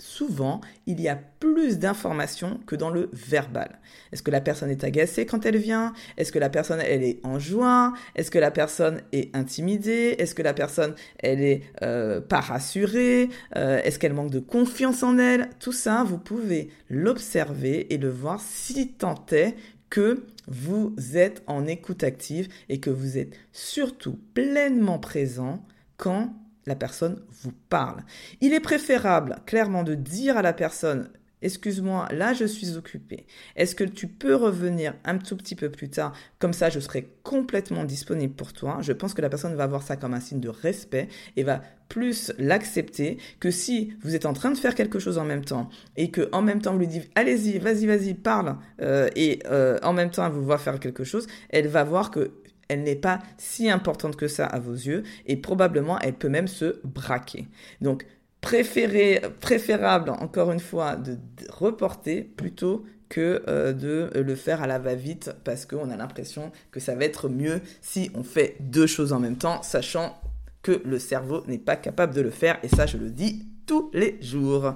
souvent, 0.00 0.60
il 0.86 1.00
y 1.00 1.08
a 1.08 1.16
plus 1.16 1.78
d'informations 1.78 2.60
que 2.66 2.76
dans 2.76 2.90
le 2.90 3.10
verbal. 3.12 3.78
Est-ce 4.12 4.22
que 4.22 4.30
la 4.30 4.40
personne 4.40 4.70
est 4.70 4.84
agacée 4.84 5.26
quand 5.26 5.46
elle 5.46 5.56
vient? 5.56 5.92
Est-ce 6.16 6.32
que 6.32 6.38
la 6.38 6.50
personne, 6.50 6.80
elle 6.80 7.02
est 7.02 7.20
en 7.24 7.38
joie 7.38 7.92
Est-ce 8.14 8.30
que 8.30 8.38
la 8.38 8.50
personne 8.50 9.02
est 9.12 9.34
intimidée? 9.36 10.16
Est-ce 10.18 10.34
que 10.34 10.42
la 10.42 10.54
personne, 10.54 10.94
elle 11.18 11.42
est 11.42 11.62
euh, 11.82 12.20
pas 12.20 12.40
rassurée? 12.40 13.28
Euh, 13.56 13.80
Est-ce 13.82 13.98
qu'elle 13.98 14.14
manque 14.14 14.30
de 14.30 14.40
confiance 14.40 15.02
en 15.02 15.18
elle? 15.18 15.50
Tout 15.60 15.72
ça, 15.72 16.04
vous 16.04 16.18
pouvez 16.18 16.70
l'observer 16.88 17.92
et 17.92 17.98
le 17.98 18.08
voir 18.08 18.40
si 18.40 18.92
tant 18.92 19.26
est 19.32 19.54
que 19.90 20.24
vous 20.46 20.94
êtes 21.14 21.42
en 21.46 21.66
écoute 21.66 22.04
active 22.04 22.48
et 22.68 22.80
que 22.80 22.90
vous 22.90 23.18
êtes 23.18 23.34
surtout 23.52 24.18
pleinement 24.34 24.98
présent 24.98 25.64
quand 25.96 26.32
la 26.66 26.74
personne 26.74 27.22
vous 27.42 27.52
parle. 27.68 28.02
Il 28.40 28.52
est 28.52 28.60
préférable 28.60 29.36
clairement 29.46 29.82
de 29.82 29.94
dire 29.94 30.36
à 30.36 30.42
la 30.42 30.52
personne 30.52 31.10
Excuse-moi, 31.42 32.06
là 32.12 32.34
je 32.34 32.44
suis 32.44 32.76
occupé. 32.76 33.24
Est-ce 33.56 33.74
que 33.74 33.84
tu 33.84 34.08
peux 34.08 34.34
revenir 34.34 34.94
un 35.04 35.16
tout 35.16 35.36
petit 35.36 35.54
peu 35.54 35.70
plus 35.70 35.88
tard? 35.88 36.12
Comme 36.38 36.52
ça, 36.52 36.68
je 36.68 36.80
serai 36.80 37.14
complètement 37.22 37.84
disponible 37.84 38.34
pour 38.34 38.52
toi. 38.52 38.78
Je 38.82 38.92
pense 38.92 39.14
que 39.14 39.22
la 39.22 39.30
personne 39.30 39.54
va 39.54 39.66
voir 39.66 39.82
ça 39.82 39.96
comme 39.96 40.12
un 40.12 40.20
signe 40.20 40.40
de 40.40 40.50
respect 40.50 41.08
et 41.36 41.42
va 41.42 41.62
plus 41.88 42.32
l'accepter 42.38 43.18
que 43.40 43.50
si 43.50 43.94
vous 44.02 44.14
êtes 44.14 44.26
en 44.26 44.32
train 44.32 44.50
de 44.50 44.56
faire 44.56 44.74
quelque 44.74 44.98
chose 44.98 45.18
en 45.18 45.24
même 45.24 45.44
temps 45.44 45.70
et 45.96 46.10
que 46.10 46.28
même 46.40 46.62
temps 46.62 46.72
vous 46.72 46.78
lui 46.78 46.86
dites 46.86 47.10
allez-y, 47.14 47.58
vas-y, 47.58 47.86
vas-y, 47.86 48.14
parle 48.14 48.56
euh, 48.80 49.08
et 49.16 49.40
euh, 49.46 49.78
en 49.82 49.92
même 49.92 50.10
temps 50.10 50.24
elle 50.24 50.32
vous 50.32 50.44
voit 50.44 50.58
faire 50.58 50.78
quelque 50.78 51.04
chose, 51.04 51.26
elle 51.48 51.66
va 51.66 51.84
voir 51.84 52.10
que 52.10 52.30
elle 52.70 52.84
n'est 52.84 52.96
pas 52.96 53.18
si 53.36 53.68
importante 53.68 54.16
que 54.16 54.28
ça 54.28 54.46
à 54.46 54.60
vos 54.60 54.72
yeux 54.72 55.02
et 55.26 55.36
probablement 55.36 55.98
elle 55.98 56.14
peut 56.14 56.28
même 56.28 56.46
se 56.46 56.80
braquer. 56.84 57.48
Donc 57.80 58.06
préféré, 58.40 59.20
préférable 59.40 60.10
encore 60.10 60.52
une 60.52 60.60
fois 60.60 60.94
de, 60.94 61.18
reporter 61.50 62.22
plutôt 62.22 62.84
que 63.08 63.42
euh, 63.48 63.72
de 63.72 64.20
le 64.20 64.34
faire 64.36 64.62
à 64.62 64.68
la 64.68 64.78
va-vite 64.78 65.32
parce 65.42 65.66
qu'on 65.66 65.90
a 65.90 65.96
l'impression 65.96 66.52
que 66.70 66.78
ça 66.78 66.94
va 66.94 67.04
être 67.04 67.28
mieux 67.28 67.60
si 67.82 68.10
on 68.14 68.22
fait 68.22 68.56
deux 68.60 68.86
choses 68.86 69.12
en 69.12 69.18
même 69.18 69.36
temps, 69.36 69.62
sachant 69.62 70.16
que 70.62 70.80
le 70.84 70.98
cerveau 71.00 71.42
n'est 71.48 71.58
pas 71.58 71.76
capable 71.76 72.14
de 72.14 72.20
le 72.20 72.30
faire 72.30 72.58
et 72.62 72.68
ça 72.68 72.86
je 72.86 72.98
le 72.98 73.10
dis 73.10 73.46
tous 73.66 73.90
les 73.92 74.16
jours. 74.22 74.74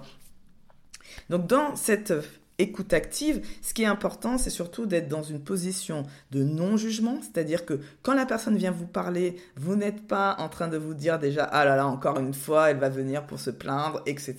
Donc 1.30 1.46
dans 1.46 1.76
cette 1.76 2.12
écoute 2.58 2.92
active, 2.92 3.44
ce 3.62 3.74
qui 3.74 3.82
est 3.82 3.86
important, 3.86 4.38
c'est 4.38 4.50
surtout 4.50 4.86
d'être 4.86 5.08
dans 5.08 5.22
une 5.22 5.40
position 5.40 6.04
de 6.30 6.42
non-jugement, 6.42 7.18
c'est-à-dire 7.20 7.64
que 7.64 7.80
quand 8.02 8.14
la 8.14 8.26
personne 8.26 8.56
vient 8.56 8.70
vous 8.70 8.86
parler, 8.86 9.36
vous 9.56 9.76
n'êtes 9.76 10.06
pas 10.06 10.36
en 10.38 10.48
train 10.48 10.68
de 10.68 10.76
vous 10.76 10.94
dire 10.94 11.18
déjà, 11.18 11.44
ah 11.44 11.64
là 11.64 11.76
là, 11.76 11.86
encore 11.86 12.18
une 12.18 12.34
fois, 12.34 12.70
elle 12.70 12.78
va 12.78 12.88
venir 12.88 13.26
pour 13.26 13.40
se 13.40 13.50
plaindre, 13.50 14.02
etc. 14.06 14.36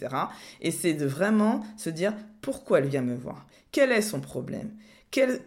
Et 0.62 0.72
c'est 0.72 0.94
de 0.94 1.06
vraiment 1.06 1.64
se 1.78 1.90
dire, 1.90 2.14
pourquoi 2.42 2.80
elle 2.80 2.88
vient 2.88 3.02
me 3.02 3.16
voir? 3.16 3.46
Quel 3.72 3.92
est 3.92 4.02
son 4.02 4.22
problème? 4.22 4.72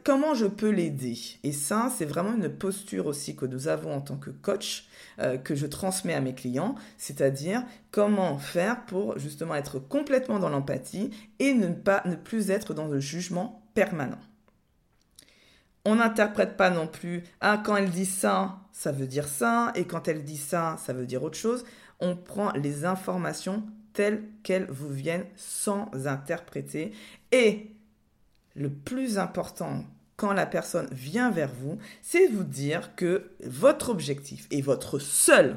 Comment 0.04 0.34
je 0.34 0.46
peux 0.46 0.70
l'aider? 0.70 1.18
Et 1.42 1.52
ça, 1.52 1.92
c'est 1.96 2.04
vraiment 2.04 2.34
une 2.34 2.48
posture 2.48 3.06
aussi 3.06 3.36
que 3.36 3.46
nous 3.46 3.68
avons 3.68 3.94
en 3.94 4.00
tant 4.00 4.16
que 4.16 4.30
coach, 4.30 4.88
euh, 5.18 5.36
que 5.36 5.54
je 5.54 5.66
transmets 5.66 6.14
à 6.14 6.20
mes 6.20 6.34
clients, 6.34 6.74
c'est-à-dire 6.96 7.64
comment 7.90 8.38
faire 8.38 8.84
pour 8.86 9.18
justement 9.18 9.54
être 9.54 9.78
complètement 9.78 10.38
dans 10.38 10.48
l'empathie 10.48 11.10
et 11.38 11.54
ne, 11.54 11.68
pas, 11.68 12.02
ne 12.06 12.16
plus 12.16 12.50
être 12.50 12.74
dans 12.74 12.88
le 12.88 13.00
jugement 13.00 13.62
permanent. 13.74 14.20
On 15.84 15.96
n'interprète 15.96 16.56
pas 16.56 16.70
non 16.70 16.86
plus, 16.86 17.24
ah, 17.40 17.62
quand 17.64 17.76
elle 17.76 17.90
dit 17.90 18.06
ça, 18.06 18.58
ça 18.72 18.92
veut 18.92 19.06
dire 19.06 19.26
ça, 19.26 19.72
et 19.74 19.84
quand 19.84 20.08
elle 20.08 20.24
dit 20.24 20.36
ça, 20.36 20.76
ça 20.84 20.92
veut 20.92 21.06
dire 21.06 21.22
autre 21.22 21.38
chose. 21.38 21.64
On 22.00 22.14
prend 22.14 22.52
les 22.52 22.84
informations 22.84 23.64
telles 23.92 24.22
qu'elles 24.42 24.66
vous 24.70 24.90
viennent 24.92 25.26
sans 25.34 25.90
interpréter. 26.06 26.92
Et 27.32 27.77
le 28.58 28.70
plus 28.70 29.18
important 29.18 29.84
quand 30.16 30.32
la 30.32 30.46
personne 30.46 30.88
vient 30.90 31.30
vers 31.30 31.52
vous, 31.54 31.78
c'est 32.02 32.26
vous 32.26 32.44
dire 32.44 32.94
que 32.96 33.30
votre 33.44 33.88
objectif 33.88 34.48
et 34.50 34.60
votre 34.60 34.98
seul 34.98 35.56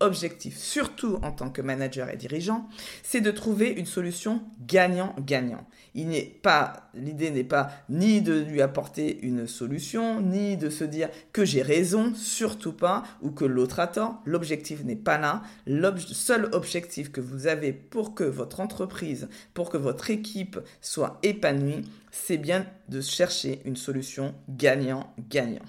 objectif, 0.00 0.58
surtout 0.58 1.18
en 1.22 1.32
tant 1.32 1.50
que 1.50 1.62
manager 1.62 2.10
et 2.10 2.16
dirigeant, 2.16 2.68
c'est 3.02 3.20
de 3.20 3.30
trouver 3.30 3.70
une 3.70 3.86
solution 3.86 4.42
gagnant-gagnant. 4.66 5.66
Il 5.94 6.08
n'est 6.08 6.38
pas, 6.42 6.90
l'idée 6.94 7.30
n'est 7.30 7.44
pas 7.44 7.70
ni 7.88 8.20
de 8.20 8.34
lui 8.34 8.60
apporter 8.60 9.18
une 9.22 9.46
solution, 9.46 10.20
ni 10.20 10.56
de 10.56 10.68
se 10.68 10.84
dire 10.84 11.08
que 11.32 11.44
j'ai 11.44 11.62
raison, 11.62 12.14
surtout 12.14 12.74
pas, 12.74 13.04
ou 13.22 13.30
que 13.30 13.46
l'autre 13.46 13.80
a 13.80 13.86
tort. 13.86 14.20
L'objectif 14.26 14.84
n'est 14.84 14.96
pas 14.96 15.18
là. 15.18 15.42
Le 15.66 15.96
seul 15.98 16.50
objectif 16.52 17.10
que 17.10 17.22
vous 17.22 17.46
avez 17.46 17.72
pour 17.72 18.14
que 18.14 18.24
votre 18.24 18.60
entreprise, 18.60 19.28
pour 19.54 19.70
que 19.70 19.78
votre 19.78 20.10
équipe 20.10 20.60
soit 20.82 21.18
épanouie, 21.22 21.82
c'est 22.10 22.38
bien 22.38 22.66
de 22.88 23.00
chercher 23.00 23.62
une 23.64 23.76
solution 23.76 24.34
gagnant-gagnant. 24.48 25.64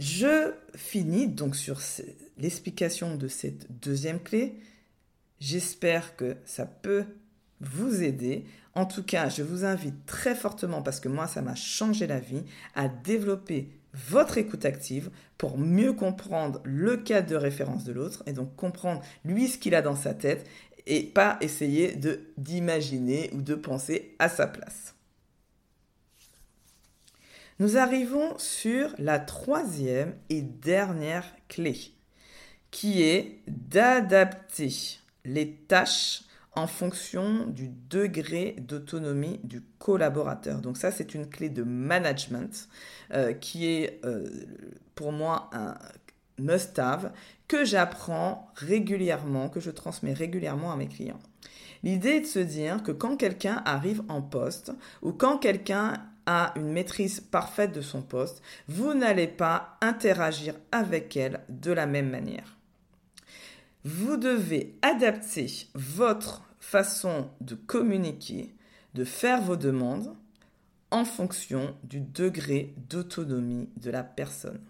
Je 0.00 0.54
finis 0.74 1.28
donc 1.28 1.54
sur 1.54 1.78
l'explication 2.38 3.16
de 3.16 3.28
cette 3.28 3.70
deuxième 3.82 4.18
clé. 4.18 4.54
J'espère 5.40 6.16
que 6.16 6.38
ça 6.46 6.64
peut 6.64 7.04
vous 7.60 8.02
aider. 8.02 8.46
En 8.74 8.86
tout 8.86 9.02
cas, 9.02 9.28
je 9.28 9.42
vous 9.42 9.66
invite 9.66 10.06
très 10.06 10.34
fortement, 10.34 10.80
parce 10.80 11.00
que 11.00 11.10
moi, 11.10 11.26
ça 11.26 11.42
m'a 11.42 11.54
changé 11.54 12.06
la 12.06 12.18
vie, 12.18 12.44
à 12.74 12.88
développer 12.88 13.68
votre 13.92 14.38
écoute 14.38 14.64
active 14.64 15.10
pour 15.36 15.58
mieux 15.58 15.92
comprendre 15.92 16.62
le 16.64 16.96
cadre 16.96 17.28
de 17.28 17.36
référence 17.36 17.84
de 17.84 17.92
l'autre 17.92 18.22
et 18.24 18.32
donc 18.32 18.56
comprendre 18.56 19.02
lui 19.26 19.48
ce 19.48 19.58
qu'il 19.58 19.74
a 19.74 19.82
dans 19.82 19.96
sa 19.96 20.14
tête 20.14 20.46
et 20.86 21.02
pas 21.02 21.36
essayer 21.42 21.98
d'imaginer 22.38 23.28
ou 23.34 23.42
de 23.42 23.54
penser 23.54 24.14
à 24.18 24.30
sa 24.30 24.46
place. 24.46 24.94
Nous 27.60 27.76
arrivons 27.76 28.38
sur 28.38 28.94
la 28.96 29.18
troisième 29.18 30.14
et 30.30 30.40
dernière 30.40 31.26
clé, 31.46 31.76
qui 32.70 33.02
est 33.02 33.42
d'adapter 33.46 34.72
les 35.26 35.56
tâches 35.68 36.22
en 36.52 36.66
fonction 36.66 37.46
du 37.46 37.68
degré 37.68 38.56
d'autonomie 38.60 39.40
du 39.44 39.60
collaborateur. 39.78 40.62
Donc 40.62 40.78
ça, 40.78 40.90
c'est 40.90 41.14
une 41.14 41.28
clé 41.28 41.50
de 41.50 41.62
management 41.62 42.66
euh, 43.12 43.34
qui 43.34 43.66
est 43.66 44.00
euh, 44.06 44.26
pour 44.94 45.12
moi 45.12 45.50
un 45.52 45.74
must-have 46.38 47.12
que 47.46 47.66
j'apprends 47.66 48.50
régulièrement, 48.54 49.50
que 49.50 49.60
je 49.60 49.70
transmets 49.70 50.14
régulièrement 50.14 50.72
à 50.72 50.76
mes 50.76 50.88
clients. 50.88 51.20
L'idée 51.82 52.08
est 52.08 52.20
de 52.20 52.26
se 52.26 52.38
dire 52.38 52.82
que 52.82 52.92
quand 52.92 53.16
quelqu'un 53.16 53.62
arrive 53.66 54.02
en 54.08 54.22
poste 54.22 54.72
ou 55.02 55.12
quand 55.12 55.36
quelqu'un 55.36 55.94
une 56.26 56.72
maîtrise 56.72 57.20
parfaite 57.20 57.72
de 57.72 57.80
son 57.80 58.02
poste, 58.02 58.42
vous 58.68 58.94
n'allez 58.94 59.28
pas 59.28 59.76
interagir 59.80 60.54
avec 60.72 61.16
elle 61.16 61.40
de 61.48 61.72
la 61.72 61.86
même 61.86 62.10
manière. 62.10 62.56
Vous 63.84 64.16
devez 64.16 64.76
adapter 64.82 65.68
votre 65.74 66.42
façon 66.60 67.30
de 67.40 67.54
communiquer, 67.54 68.54
de 68.94 69.04
faire 69.04 69.40
vos 69.40 69.56
demandes 69.56 70.14
en 70.90 71.04
fonction 71.04 71.74
du 71.84 72.00
degré 72.00 72.74
d'autonomie 72.88 73.68
de 73.80 73.90
la 73.90 74.02
personne. 74.02 74.60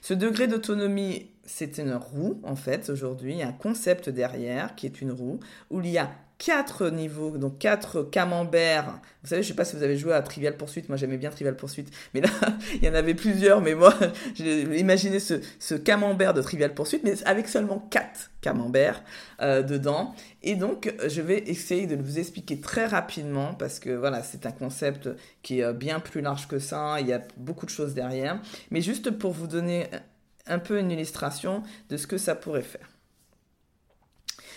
Ce 0.00 0.14
degré 0.14 0.46
d'autonomie, 0.46 1.30
c'est 1.44 1.78
une 1.78 1.94
roue 1.94 2.40
en 2.44 2.56
fait 2.56 2.90
aujourd'hui, 2.90 3.42
un 3.42 3.52
concept 3.52 4.08
derrière 4.08 4.76
qui 4.76 4.86
est 4.86 5.00
une 5.00 5.12
roue 5.12 5.40
où 5.70 5.80
il 5.80 5.88
y 5.88 5.98
a 5.98 6.10
quatre 6.44 6.90
niveaux, 6.90 7.38
donc 7.38 7.58
quatre 7.58 8.02
camemberts. 8.02 9.00
Vous 9.22 9.28
savez, 9.28 9.42
je 9.44 9.48
sais 9.48 9.54
pas 9.54 9.64
si 9.64 9.76
vous 9.76 9.84
avez 9.84 9.96
joué 9.96 10.12
à 10.12 10.22
Trivial 10.22 10.56
Poursuite. 10.56 10.88
Moi, 10.88 10.98
j'aimais 10.98 11.16
bien 11.16 11.30
Trivial 11.30 11.54
Poursuite, 11.54 11.94
mais 12.14 12.20
là, 12.20 12.30
il 12.74 12.84
y 12.84 12.88
en 12.88 12.94
avait 12.94 13.14
plusieurs. 13.14 13.60
Mais 13.60 13.74
moi, 13.74 13.94
j'ai 14.34 14.62
imaginé 14.78 15.20
ce, 15.20 15.34
ce 15.60 15.76
camembert 15.76 16.34
de 16.34 16.42
Trivial 16.42 16.74
Poursuite, 16.74 17.04
mais 17.04 17.22
avec 17.24 17.48
seulement 17.48 17.78
quatre 17.90 18.32
camemberts 18.40 19.02
euh, 19.40 19.62
dedans. 19.62 20.16
Et 20.42 20.56
donc, 20.56 20.92
je 21.06 21.20
vais 21.20 21.38
essayer 21.46 21.86
de 21.86 21.94
vous 21.94 22.18
expliquer 22.18 22.60
très 22.60 22.86
rapidement 22.86 23.54
parce 23.54 23.78
que 23.78 23.90
voilà, 23.90 24.24
c'est 24.24 24.44
un 24.44 24.52
concept 24.52 25.08
qui 25.42 25.60
est 25.60 25.72
bien 25.72 26.00
plus 26.00 26.22
large 26.22 26.48
que 26.48 26.58
ça. 26.58 26.96
Il 27.00 27.06
y 27.06 27.12
a 27.12 27.22
beaucoup 27.36 27.66
de 27.66 27.70
choses 27.70 27.94
derrière, 27.94 28.40
mais 28.72 28.80
juste 28.80 29.12
pour 29.12 29.30
vous 29.30 29.46
donner 29.46 29.86
un 30.46 30.58
peu 30.58 30.80
une 30.80 30.90
illustration 30.90 31.62
de 31.88 31.96
ce 31.96 32.08
que 32.08 32.18
ça 32.18 32.34
pourrait 32.34 32.62
faire. 32.62 32.91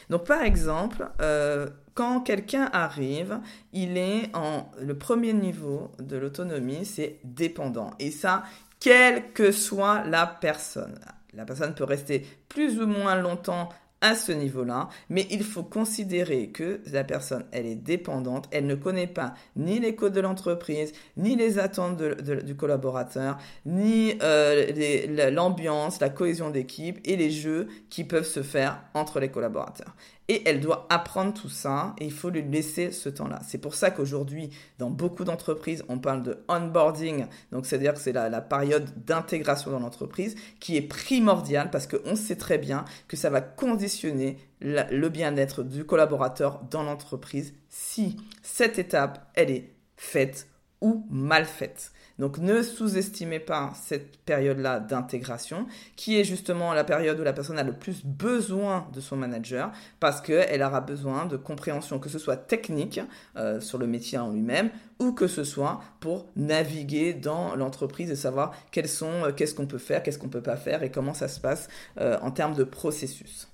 Donc 0.09 0.25
par 0.25 0.41
exemple, 0.41 1.09
euh, 1.21 1.67
quand 1.93 2.21
quelqu'un 2.21 2.69
arrive, 2.73 3.39
il 3.73 3.97
est 3.97 4.35
en 4.35 4.69
le 4.81 4.97
premier 4.97 5.33
niveau 5.33 5.91
de 5.99 6.17
l'autonomie, 6.17 6.85
c'est 6.85 7.19
dépendant. 7.23 7.91
Et 7.99 8.11
ça, 8.11 8.43
quelle 8.79 9.31
que 9.31 9.51
soit 9.51 10.03
la 10.03 10.27
personne. 10.27 10.99
La 11.33 11.45
personne 11.45 11.73
peut 11.73 11.83
rester 11.83 12.25
plus 12.49 12.79
ou 12.79 12.87
moins 12.87 13.15
longtemps 13.15 13.69
à 14.05 14.13
ce 14.13 14.31
niveau-là, 14.31 14.87
mais 15.09 15.25
il 15.31 15.43
faut 15.43 15.63
considérer 15.63 16.49
que 16.49 16.79
la 16.91 17.03
personne, 17.03 17.43
elle 17.51 17.65
est 17.65 17.73
dépendante, 17.73 18.47
elle 18.51 18.67
ne 18.67 18.75
connaît 18.75 19.07
pas 19.07 19.33
ni 19.55 19.79
les 19.79 19.95
codes 19.95 20.13
de 20.13 20.21
l'entreprise, 20.21 20.93
ni 21.17 21.35
les 21.35 21.57
attentes 21.57 21.97
du 21.97 22.55
collaborateur, 22.55 23.39
ni 23.65 24.13
euh, 24.21 25.31
l'ambiance, 25.31 25.99
la 25.99 26.09
cohésion 26.09 26.51
d'équipe 26.51 26.99
et 27.03 27.15
les 27.15 27.31
jeux 27.31 27.67
qui 27.89 28.03
peuvent 28.03 28.27
se 28.27 28.43
faire 28.43 28.79
entre 28.93 29.19
les 29.19 29.29
collaborateurs. 29.29 29.95
Et 30.27 30.41
elle 30.47 30.59
doit 30.59 30.87
apprendre 30.89 31.33
tout 31.33 31.49
ça 31.49 31.95
et 31.99 32.05
il 32.05 32.11
faut 32.11 32.31
lui 32.31 32.41
laisser 32.41 32.91
ce 32.91 33.09
temps-là. 33.09 33.41
C'est 33.47 33.59
pour 33.59 33.75
ça 33.75 33.91
qu'aujourd'hui, 33.91 34.49
dans 34.79 34.89
beaucoup 34.89 35.23
d'entreprises, 35.23 35.83
on 35.87 35.99
parle 35.99 36.23
de 36.23 36.43
onboarding. 36.47 37.27
Donc, 37.51 37.67
c'est-à-dire 37.67 37.93
que 37.93 37.99
c'est 37.99 38.11
la, 38.11 38.41
période 38.41 38.89
d'intégration 39.05 39.69
dans 39.69 39.79
l'entreprise 39.79 40.35
qui 40.59 40.77
est 40.77 40.81
primordiale 40.81 41.69
parce 41.69 41.85
qu'on 41.85 42.15
sait 42.15 42.37
très 42.37 42.57
bien 42.57 42.85
que 43.07 43.17
ça 43.17 43.29
va 43.29 43.41
conditionner 43.41 44.37
le 44.61 45.09
bien-être 45.09 45.61
du 45.61 45.85
collaborateur 45.85 46.61
dans 46.71 46.81
l'entreprise 46.81 47.53
si 47.69 48.17
cette 48.41 48.79
étape, 48.79 49.29
elle 49.35 49.51
est 49.51 49.73
faite 49.95 50.47
ou 50.81 51.05
mal 51.09 51.45
faite. 51.45 51.91
Donc 52.19 52.37
ne 52.37 52.61
sous-estimez 52.61 53.39
pas 53.39 53.73
cette 53.75 54.17
période-là 54.19 54.79
d'intégration, 54.79 55.67
qui 55.95 56.19
est 56.19 56.23
justement 56.23 56.73
la 56.73 56.83
période 56.83 57.19
où 57.19 57.23
la 57.23 57.33
personne 57.33 57.59
a 57.59 57.63
le 57.63 57.73
plus 57.73 58.05
besoin 58.05 58.87
de 58.93 59.01
son 59.01 59.17
manager, 59.17 59.71
parce 59.99 60.21
qu'elle 60.21 60.63
aura 60.63 60.81
besoin 60.81 61.25
de 61.25 61.37
compréhension, 61.37 61.99
que 61.99 62.09
ce 62.09 62.19
soit 62.19 62.37
technique 62.37 63.01
euh, 63.35 63.59
sur 63.59 63.77
le 63.77 63.87
métier 63.87 64.17
en 64.17 64.31
lui-même, 64.31 64.69
ou 64.99 65.11
que 65.11 65.27
ce 65.27 65.43
soit 65.43 65.81
pour 65.99 66.27
naviguer 66.35 67.13
dans 67.13 67.55
l'entreprise 67.55 68.09
et 68.09 68.15
savoir 68.15 68.53
quels 68.71 68.87
sont, 68.87 69.25
euh, 69.25 69.31
qu'est-ce 69.31 69.53
qu'on 69.53 69.67
peut 69.67 69.77
faire, 69.77 70.01
qu'est-ce 70.01 70.17
qu'on 70.17 70.29
peut 70.29 70.41
pas 70.41 70.57
faire 70.57 70.83
et 70.83 70.91
comment 70.91 71.13
ça 71.13 71.27
se 71.27 71.39
passe 71.39 71.67
euh, 71.99 72.17
en 72.21 72.31
termes 72.31 72.55
de 72.55 72.63
processus. 72.63 73.49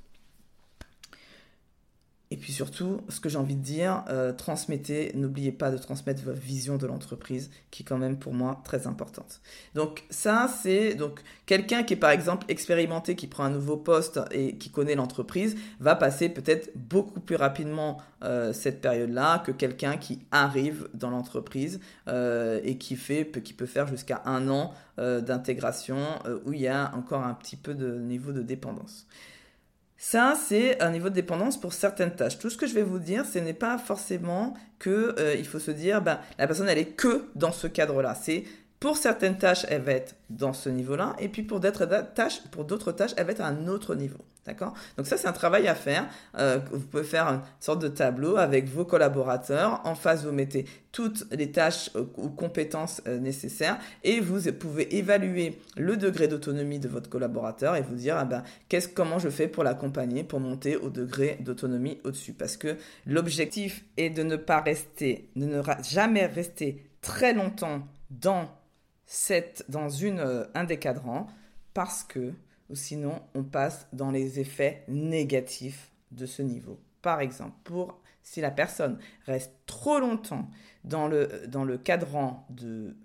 Et 2.31 2.37
puis 2.37 2.53
surtout, 2.53 3.01
ce 3.09 3.19
que 3.19 3.27
j'ai 3.27 3.37
envie 3.37 3.57
de 3.57 3.61
dire, 3.61 4.05
euh, 4.07 4.31
transmettez, 4.31 5.11
n'oubliez 5.15 5.51
pas 5.51 5.69
de 5.69 5.77
transmettre 5.77 6.23
votre 6.23 6.39
vision 6.39 6.77
de 6.77 6.87
l'entreprise, 6.87 7.51
qui 7.71 7.83
est 7.83 7.85
quand 7.85 7.97
même 7.97 8.17
pour 8.17 8.33
moi 8.33 8.61
très 8.63 8.87
importante. 8.87 9.41
Donc 9.75 10.05
ça, 10.09 10.49
c'est 10.61 10.95
donc 10.95 11.19
quelqu'un 11.45 11.83
qui 11.83 11.93
est 11.93 11.97
par 11.97 12.11
exemple 12.11 12.45
expérimenté, 12.47 13.17
qui 13.17 13.27
prend 13.27 13.43
un 13.43 13.49
nouveau 13.49 13.75
poste 13.75 14.21
et 14.31 14.55
qui 14.55 14.71
connaît 14.71 14.95
l'entreprise, 14.95 15.57
va 15.81 15.93
passer 15.93 16.29
peut-être 16.29 16.71
beaucoup 16.73 17.19
plus 17.19 17.35
rapidement 17.35 17.97
euh, 18.23 18.53
cette 18.53 18.79
période-là 18.79 19.39
que 19.39 19.51
quelqu'un 19.51 19.97
qui 19.97 20.19
arrive 20.31 20.87
dans 20.93 21.09
l'entreprise 21.09 21.81
euh, 22.07 22.61
et 22.63 22.77
qui 22.77 22.95
fait, 22.95 23.29
qui 23.43 23.51
peut 23.51 23.65
faire 23.65 23.87
jusqu'à 23.87 24.21
un 24.25 24.49
an 24.49 24.73
d'intégration 24.97 25.97
où 26.45 26.53
il 26.53 26.61
y 26.61 26.67
a 26.67 26.91
encore 26.95 27.23
un 27.23 27.33
petit 27.33 27.55
peu 27.55 27.73
de 27.73 27.97
niveau 27.97 28.31
de 28.31 28.43
dépendance. 28.43 29.07
Ça, 30.03 30.33
c'est 30.35 30.81
un 30.81 30.89
niveau 30.89 31.09
de 31.09 31.13
dépendance 31.13 31.61
pour 31.61 31.73
certaines 31.73 32.15
tâches. 32.15 32.39
Tout 32.39 32.49
ce 32.49 32.57
que 32.57 32.65
je 32.65 32.73
vais 32.73 32.81
vous 32.81 32.97
dire, 32.97 33.23
ce 33.23 33.37
n'est 33.37 33.53
pas 33.53 33.77
forcément 33.77 34.55
que 34.79 35.13
euh, 35.19 35.35
il 35.37 35.45
faut 35.45 35.59
se 35.59 35.69
dire, 35.69 36.01
ben, 36.01 36.19
la 36.39 36.47
personne, 36.47 36.67
elle 36.67 36.79
est 36.79 36.95
que 36.95 37.25
dans 37.35 37.51
ce 37.51 37.67
cadre-là. 37.67 38.15
C'est 38.19 38.45
pour 38.81 38.97
certaines 38.97 39.37
tâches, 39.37 39.63
elle 39.69 39.83
va 39.83 39.91
être 39.91 40.15
dans 40.31 40.53
ce 40.53 40.67
niveau-là, 40.67 41.15
et 41.19 41.29
puis 41.29 41.43
pour 41.43 41.59
d'autres 41.59 41.85
tâches, 42.15 42.41
pour 42.49 42.65
d'autres 42.65 42.91
tâches, 42.91 43.11
elle 43.15 43.27
va 43.27 43.31
être 43.31 43.41
à 43.41 43.45
un 43.45 43.67
autre 43.67 43.93
niveau. 43.93 44.17
D'accord? 44.43 44.73
Donc 44.97 45.05
ça, 45.05 45.17
c'est 45.17 45.27
un 45.27 45.33
travail 45.33 45.67
à 45.67 45.75
faire. 45.75 46.09
Euh, 46.39 46.57
vous 46.71 46.79
pouvez 46.79 47.03
faire 47.03 47.27
une 47.27 47.41
sorte 47.59 47.79
de 47.79 47.87
tableau 47.87 48.37
avec 48.37 48.67
vos 48.67 48.83
collaborateurs. 48.83 49.81
En 49.83 49.93
face, 49.93 50.23
vous 50.23 50.31
mettez 50.31 50.65
toutes 50.91 51.27
les 51.31 51.51
tâches 51.51 51.91
ou 52.17 52.29
compétences 52.29 53.03
euh, 53.07 53.19
nécessaires 53.19 53.77
et 54.03 54.19
vous 54.19 54.51
pouvez 54.53 54.97
évaluer 54.97 55.59
le 55.77 55.95
degré 55.95 56.27
d'autonomie 56.27 56.79
de 56.79 56.87
votre 56.87 57.07
collaborateur 57.07 57.75
et 57.75 57.83
vous 57.83 57.93
dire 57.93 58.17
ah 58.17 58.25
ben, 58.25 58.41
qu'est-ce, 58.67 58.87
comment 58.87 59.19
je 59.19 59.29
fais 59.29 59.47
pour 59.47 59.63
l'accompagner 59.63 60.23
pour 60.23 60.39
monter 60.39 60.75
au 60.75 60.89
degré 60.89 61.37
d'autonomie 61.41 61.99
au-dessus? 62.03 62.33
Parce 62.33 62.57
que 62.57 62.77
l'objectif 63.05 63.85
est 63.97 64.09
de 64.09 64.23
ne 64.23 64.37
pas 64.37 64.59
rester, 64.59 65.29
de 65.35 65.45
ne 65.45 65.61
jamais 65.87 66.25
rester 66.25 66.83
très 67.01 67.35
longtemps 67.35 67.87
dans 68.09 68.49
cette, 69.13 69.65
dans 69.67 69.89
une, 69.89 70.47
un 70.55 70.63
des 70.63 70.79
cadrans 70.79 71.27
parce 71.73 72.01
que 72.01 72.31
sinon 72.71 73.21
on 73.35 73.43
passe 73.43 73.85
dans 73.91 74.09
les 74.09 74.39
effets 74.39 74.85
négatifs 74.87 75.91
de 76.11 76.25
ce 76.25 76.41
niveau. 76.41 76.79
Par 77.01 77.19
exemple, 77.19 77.73
si 78.23 78.39
la 78.39 78.51
personne 78.51 78.99
reste 79.25 79.51
trop 79.65 79.99
longtemps 79.99 80.49
dans 80.85 81.09
le, 81.09 81.45
dans 81.49 81.65
le 81.65 81.77
cadran 81.77 82.47
de 82.51 82.95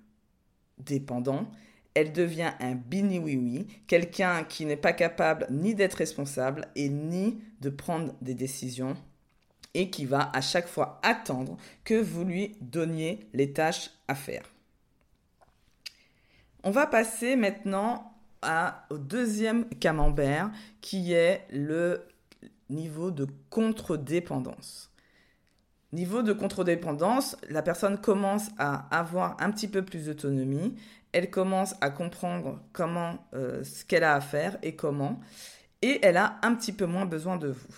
dépendant, 0.79 1.51
elle 1.95 2.13
devient 2.13 2.53
un 2.61 2.77
bini-oui-oui, 2.77 3.67
quelqu'un 3.89 4.45
qui 4.45 4.65
n'est 4.65 4.77
pas 4.77 4.93
capable 4.93 5.49
ni 5.51 5.75
d'être 5.75 5.95
responsable 5.95 6.69
et 6.77 6.89
ni 6.89 7.43
de 7.61 7.69
prendre 7.69 8.15
des 8.21 8.35
décisions 8.35 8.97
et 9.75 9.91
qui 9.91 10.05
va 10.05 10.31
à 10.33 10.41
chaque 10.41 10.69
fois 10.69 11.01
attendre 11.03 11.57
que 11.83 12.01
vous 12.01 12.23
lui 12.23 12.57
donniez 12.61 13.27
les 13.33 13.53
tâches 13.53 13.91
à 14.07 14.15
faire. 14.15 14.45
On 16.67 16.73
va 16.73 16.89
passer 16.89 17.37
maintenant 17.37 18.13
au 18.91 18.99
deuxième 18.99 19.69
camembert 19.79 20.51
qui 20.81 21.13
est 21.13 21.47
le 21.53 22.03
niveau 22.71 23.13
de 23.13 23.29
contre-dépendance. 23.51 24.91
Niveau 25.93 26.23
de 26.23 26.33
contre-dépendance, 26.33 27.37
la 27.49 27.63
personne 27.63 28.01
commence 28.01 28.49
à 28.59 28.89
avoir 28.91 29.37
un 29.39 29.53
petit 29.53 29.69
peu 29.69 29.85
plus 29.85 30.07
d'autonomie, 30.07 30.75
elle 31.13 31.31
commence 31.31 31.77
à 31.81 31.91
comprendre 31.91 32.61
comment 32.73 33.25
euh, 33.35 33.63
ce 33.63 33.85
qu'elle 33.85 34.03
a 34.03 34.17
à 34.17 34.21
faire 34.21 34.59
et 34.65 34.75
comment, 34.75 35.21
et 35.83 36.01
elle 36.03 36.17
a 36.17 36.41
un 36.43 36.57
petit 36.57 36.73
peu 36.73 36.87
moins 36.87 37.07
besoin 37.07 37.37
de 37.37 37.47
vous. 37.47 37.75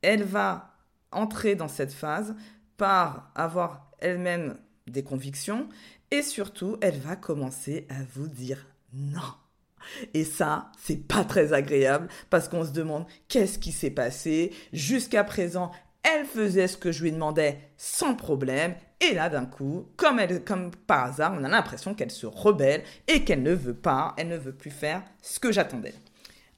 Elle 0.00 0.22
va 0.22 0.76
entrer 1.10 1.56
dans 1.56 1.66
cette 1.66 1.92
phase 1.92 2.36
par 2.76 3.32
avoir 3.34 3.90
elle-même 3.98 4.58
des 4.86 5.02
convictions 5.02 5.68
et 6.12 6.22
surtout, 6.22 6.76
elle 6.82 6.98
va 6.98 7.16
commencer 7.16 7.86
à 7.88 7.94
vous 8.14 8.28
dire 8.28 8.66
non. 8.92 9.34
Et 10.12 10.24
ça, 10.24 10.70
c'est 10.78 11.08
pas 11.08 11.24
très 11.24 11.54
agréable 11.54 12.06
parce 12.28 12.48
qu'on 12.48 12.64
se 12.64 12.70
demande 12.70 13.06
qu'est-ce 13.28 13.58
qui 13.58 13.72
s'est 13.72 13.90
passé. 13.90 14.52
Jusqu'à 14.74 15.24
présent, 15.24 15.72
elle 16.02 16.26
faisait 16.26 16.68
ce 16.68 16.76
que 16.76 16.92
je 16.92 17.02
lui 17.02 17.12
demandais 17.12 17.58
sans 17.78 18.14
problème. 18.14 18.74
Et 19.00 19.14
là, 19.14 19.30
d'un 19.30 19.46
coup, 19.46 19.88
comme, 19.96 20.20
elle, 20.20 20.44
comme 20.44 20.70
par 20.86 21.06
hasard, 21.06 21.32
on 21.34 21.44
a 21.44 21.48
l'impression 21.48 21.94
qu'elle 21.94 22.10
se 22.10 22.26
rebelle 22.26 22.82
et 23.08 23.24
qu'elle 23.24 23.42
ne 23.42 23.54
veut 23.54 23.74
pas, 23.74 24.14
elle 24.18 24.28
ne 24.28 24.36
veut 24.36 24.54
plus 24.54 24.70
faire 24.70 25.02
ce 25.22 25.40
que 25.40 25.50
j'attendais. 25.50 25.94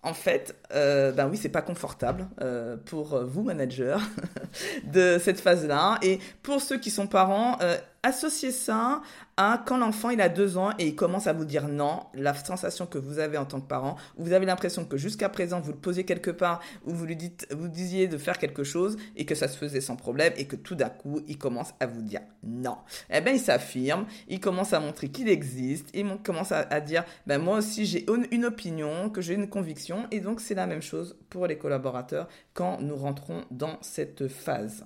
En 0.02 0.14
fait, 0.14 0.56
euh, 0.74 1.12
ben 1.12 1.28
oui, 1.28 1.38
c'est 1.38 1.48
pas 1.48 1.62
confortable 1.62 2.28
euh, 2.42 2.76
pour 2.76 3.24
vous, 3.24 3.44
manager, 3.44 4.02
de 4.84 5.18
cette 5.18 5.40
phase-là. 5.40 5.98
Et 6.02 6.18
pour 6.42 6.60
ceux 6.60 6.78
qui 6.78 6.90
sont 6.90 7.06
parents, 7.06 7.56
euh, 7.62 7.78
associez 8.04 8.52
ça 8.52 9.00
à 9.36 9.60
quand 9.66 9.78
l'enfant 9.78 10.10
il 10.10 10.20
a 10.20 10.28
deux 10.28 10.56
ans 10.58 10.70
et 10.78 10.86
il 10.86 10.94
commence 10.94 11.26
à 11.26 11.32
vous 11.32 11.44
dire 11.44 11.66
non, 11.66 12.04
la 12.14 12.34
sensation 12.34 12.86
que 12.86 12.98
vous 12.98 13.18
avez 13.18 13.36
en 13.36 13.46
tant 13.46 13.60
que 13.60 13.66
parent, 13.66 13.96
vous 14.16 14.32
avez 14.32 14.46
l'impression 14.46 14.84
que 14.84 14.96
jusqu'à 14.96 15.28
présent 15.28 15.60
vous 15.60 15.72
le 15.72 15.78
posiez 15.78 16.04
quelque 16.04 16.30
part 16.30 16.60
où 16.84 16.92
vous 16.92 17.06
lui 17.06 17.16
dites, 17.16 17.48
vous 17.50 17.66
disiez 17.66 18.06
de 18.06 18.18
faire 18.18 18.38
quelque 18.38 18.62
chose 18.62 18.96
et 19.16 19.24
que 19.24 19.34
ça 19.34 19.48
se 19.48 19.56
faisait 19.56 19.80
sans 19.80 19.96
problème 19.96 20.32
et 20.36 20.46
que 20.46 20.54
tout 20.54 20.76
d'un 20.76 20.90
coup 20.90 21.20
il 21.26 21.38
commence 21.38 21.70
à 21.80 21.86
vous 21.86 22.02
dire 22.02 22.20
non. 22.44 22.76
Eh 23.10 23.20
ben 23.22 23.34
il 23.34 23.40
s'affirme, 23.40 24.06
il 24.28 24.38
commence 24.38 24.72
à 24.74 24.80
montrer 24.80 25.08
qu'il 25.08 25.28
existe, 25.28 25.88
il 25.94 26.06
commence 26.22 26.52
à, 26.52 26.60
à 26.70 26.80
dire 26.80 27.04
ben 27.26 27.38
moi 27.38 27.58
aussi 27.58 27.86
j'ai 27.86 28.06
une 28.30 28.44
opinion, 28.44 29.08
que 29.08 29.22
j'ai 29.22 29.34
une 29.34 29.48
conviction 29.48 30.06
et 30.10 30.20
donc 30.20 30.40
c'est 30.40 30.54
la 30.54 30.66
même 30.66 30.82
chose 30.82 31.16
pour 31.30 31.46
les 31.46 31.56
collaborateurs 31.56 32.28
quand 32.52 32.80
nous 32.80 32.96
rentrons 32.96 33.44
dans 33.50 33.78
cette 33.80 34.28
phase. 34.28 34.84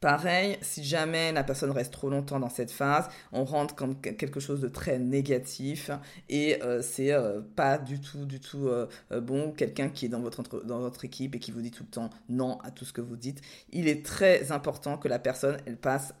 Pareil, 0.00 0.58
si 0.60 0.84
jamais 0.84 1.32
la 1.32 1.42
personne 1.42 1.70
reste 1.70 1.92
trop 1.92 2.10
longtemps 2.10 2.38
dans 2.38 2.50
cette 2.50 2.70
phase, 2.70 3.08
on 3.32 3.44
rentre 3.44 3.74
comme 3.74 3.98
quelque 3.98 4.40
chose 4.40 4.60
de 4.60 4.68
très 4.68 4.98
négatif 4.98 5.90
et 6.28 6.62
euh, 6.62 6.82
c'est 6.82 7.12
euh, 7.12 7.40
pas 7.40 7.78
du 7.78 7.98
tout, 7.98 8.26
du 8.26 8.38
tout 8.38 8.68
euh, 8.68 8.86
bon. 9.22 9.52
Quelqu'un 9.52 9.88
qui 9.88 10.04
est 10.04 10.08
dans 10.10 10.20
votre, 10.20 10.64
dans 10.64 10.80
votre 10.80 11.06
équipe 11.06 11.34
et 11.34 11.38
qui 11.38 11.50
vous 11.50 11.62
dit 11.62 11.70
tout 11.70 11.84
le 11.84 11.90
temps 11.90 12.10
non 12.28 12.58
à 12.60 12.70
tout 12.70 12.84
ce 12.84 12.92
que 12.92 13.00
vous 13.00 13.16
dites, 13.16 13.40
il 13.70 13.88
est 13.88 14.04
très 14.04 14.52
important 14.52 14.98
que 14.98 15.08
la 15.08 15.18
personne 15.18 15.56
elle 15.64 15.78
passe 15.78 16.14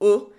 au 0.00 0.32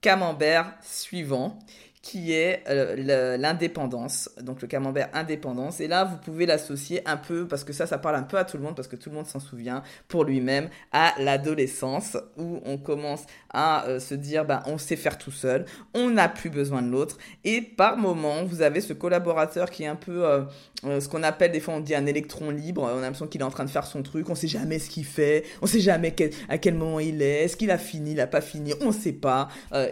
camembert 0.00 0.72
suivant 0.82 1.58
qui 2.04 2.34
est 2.34 2.62
euh, 2.68 3.38
l'indépendance, 3.38 4.28
donc 4.42 4.60
le 4.60 4.68
camembert 4.68 5.08
indépendance. 5.14 5.80
Et 5.80 5.88
là, 5.88 6.04
vous 6.04 6.18
pouvez 6.18 6.44
l'associer 6.44 7.00
un 7.08 7.16
peu, 7.16 7.48
parce 7.48 7.64
que 7.64 7.72
ça, 7.72 7.86
ça 7.86 7.96
parle 7.96 8.16
un 8.16 8.22
peu 8.24 8.36
à 8.36 8.44
tout 8.44 8.58
le 8.58 8.62
monde, 8.62 8.76
parce 8.76 8.88
que 8.88 8.96
tout 8.96 9.08
le 9.08 9.16
monde 9.16 9.26
s'en 9.26 9.40
souvient, 9.40 9.82
pour 10.06 10.24
lui-même, 10.24 10.68
à 10.92 11.14
l'adolescence, 11.18 12.18
où 12.36 12.60
on 12.66 12.76
commence 12.76 13.22
à 13.48 13.86
euh, 13.86 14.00
se 14.00 14.14
dire, 14.14 14.44
ben, 14.44 14.62
on 14.66 14.76
sait 14.76 14.96
faire 14.96 15.16
tout 15.16 15.30
seul, 15.30 15.64
on 15.94 16.10
n'a 16.10 16.28
plus 16.28 16.50
besoin 16.50 16.82
de 16.82 16.90
l'autre. 16.90 17.16
Et 17.42 17.62
par 17.62 17.96
moment, 17.96 18.44
vous 18.44 18.60
avez 18.60 18.82
ce 18.82 18.92
collaborateur 18.92 19.70
qui 19.70 19.84
est 19.84 19.86
un 19.86 19.96
peu 19.96 20.26
euh, 20.26 21.00
ce 21.00 21.08
qu'on 21.08 21.22
appelle, 21.22 21.52
des 21.52 21.60
fois, 21.60 21.72
on 21.72 21.80
dit 21.80 21.94
un 21.94 22.04
électron 22.04 22.50
libre. 22.50 22.82
On 22.82 22.98
a 22.98 23.00
l'impression 23.00 23.28
qu'il 23.28 23.40
est 23.40 23.44
en 23.44 23.50
train 23.50 23.64
de 23.64 23.70
faire 23.70 23.86
son 23.86 24.02
truc, 24.02 24.28
on 24.28 24.34
sait 24.34 24.46
jamais 24.46 24.78
ce 24.78 24.90
qu'il 24.90 25.06
fait, 25.06 25.44
on 25.62 25.66
sait 25.66 25.80
jamais 25.80 26.14
à 26.50 26.58
quel 26.58 26.74
moment 26.74 27.00
il 27.00 27.22
est, 27.22 27.44
est-ce 27.44 27.56
qu'il 27.56 27.70
a 27.70 27.78
fini, 27.78 28.10
il 28.10 28.16
n'a 28.16 28.26
pas 28.26 28.42
fini, 28.42 28.74
on 28.82 28.88
ne 28.88 28.92
sait 28.92 29.14
pas. 29.14 29.48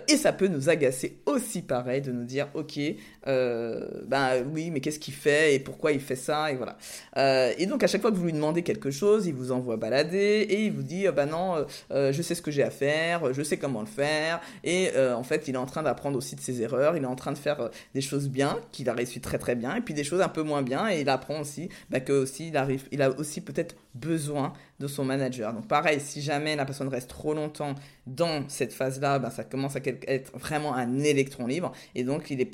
et 0.09 0.16
ça 0.16 0.35
peut 0.35 0.48
nous 0.48 0.68
agacer 0.68 1.22
aussi 1.25 1.62
pareil 1.62 2.02
de 2.03 2.12
nous 2.12 2.25
dire, 2.25 2.49
ok, 2.55 2.79
euh, 3.27 3.87
ben 4.07 4.45
oui, 4.53 4.71
mais 4.71 4.81
qu'est-ce 4.81 4.99
qu'il 4.99 5.15
fait 5.15 5.55
et 5.55 5.59
pourquoi 5.59 5.93
il 5.93 6.01
fait 6.01 6.17
ça 6.17 6.51
et 6.51 6.57
voilà. 6.57 6.77
Euh, 7.17 7.53
et 7.59 7.67
donc 7.67 7.83
à 7.83 7.87
chaque 7.87 8.01
fois 8.01 8.11
que 8.11 8.17
vous 8.17 8.27
lui 8.27 8.33
demandez 8.33 8.63
quelque 8.63 8.91
chose, 8.91 9.27
il 9.27 9.35
vous 9.35 9.53
envoie 9.53 9.77
balader 9.77 10.47
et 10.49 10.65
il 10.65 10.73
vous 10.73 10.83
dit, 10.83 11.07
ben 11.15 11.27
non, 11.27 11.67
euh, 11.91 12.13
je 12.13 12.23
sais 12.23 12.35
ce 12.35 12.43
que 12.43 12.51
j'ai 12.51 12.63
à 12.63 12.71
faire, 12.71 13.33
je 13.33 13.43
sais 13.43 13.57
comment 13.57 13.81
le 13.81 13.87
faire 13.87 14.41
et 14.65 14.91
en 14.97 15.23
fait 15.23 15.49
il 15.49 15.55
est 15.55 15.59
en 15.59 15.67
train 15.67 15.83
d'apprendre 15.83 16.17
aussi 16.19 16.37
de 16.37 16.41
ses 16.41 16.63
erreurs, 16.63 16.97
il 16.97 17.03
est 17.03 17.07
en 17.07 17.17
train 17.17 17.33
de 17.33 17.39
faire 17.39 17.71
des 17.95 18.01
choses 18.01 18.29
bien 18.29 18.59
qu'il 18.73 18.89
a 18.89 18.95
réussi 18.95 19.21
très 19.21 19.39
très 19.39 19.55
bien 19.55 19.77
et 19.77 19.81
puis 19.81 19.95
des 19.95 20.05
choses 20.05 20.21
un 20.21 20.29
peu 20.29 20.43
moins 20.43 20.63
bien 20.63 20.91
et 20.91 21.01
il 21.01 21.09
apprend 21.09 21.41
aussi 21.41 21.69
bah, 21.91 22.01
que 22.01 22.13
aussi 22.13 22.53
il 22.93 23.03
a 23.03 23.11
aussi 23.11 23.41
peut-être 23.41 23.77
besoin 23.95 24.53
de 24.81 24.87
son 24.89 25.05
manager. 25.05 25.53
Donc 25.53 25.69
pareil, 25.69 26.01
si 26.01 26.21
jamais 26.21 26.57
la 26.57 26.65
personne 26.65 26.89
reste 26.89 27.09
trop 27.09 27.35
longtemps 27.35 27.75
dans 28.07 28.49
cette 28.49 28.73
phase-là, 28.73 29.19
ben, 29.19 29.31
ça 29.31 29.45
commence 29.45 29.77
à 29.77 29.81
être 30.09 30.37
vraiment 30.37 30.75
un 30.75 30.99
électron 31.01 31.47
libre. 31.47 31.73
Et 31.95 32.05
donc 32.05 32.31
il 32.31 32.41
est 32.41 32.51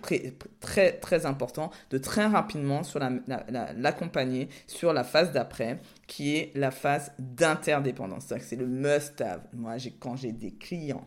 très 0.60 0.92
très 0.92 1.26
important 1.26 1.70
de 1.90 1.98
très 1.98 2.26
rapidement 2.26 2.82
sur 2.82 3.00
l'accompagner 3.76 4.46
la, 4.46 4.50
sur 4.66 4.92
la 4.92 5.04
phase 5.04 5.32
d'après, 5.32 5.80
qui 6.06 6.36
est 6.36 6.52
la 6.54 6.70
phase 6.70 7.12
d'interdépendance. 7.18 8.32
C'est 8.40 8.56
le 8.56 8.66
must-have. 8.66 9.42
Moi, 9.52 9.76
quand 10.00 10.16
j'ai 10.16 10.32
des 10.32 10.52
clients 10.52 11.06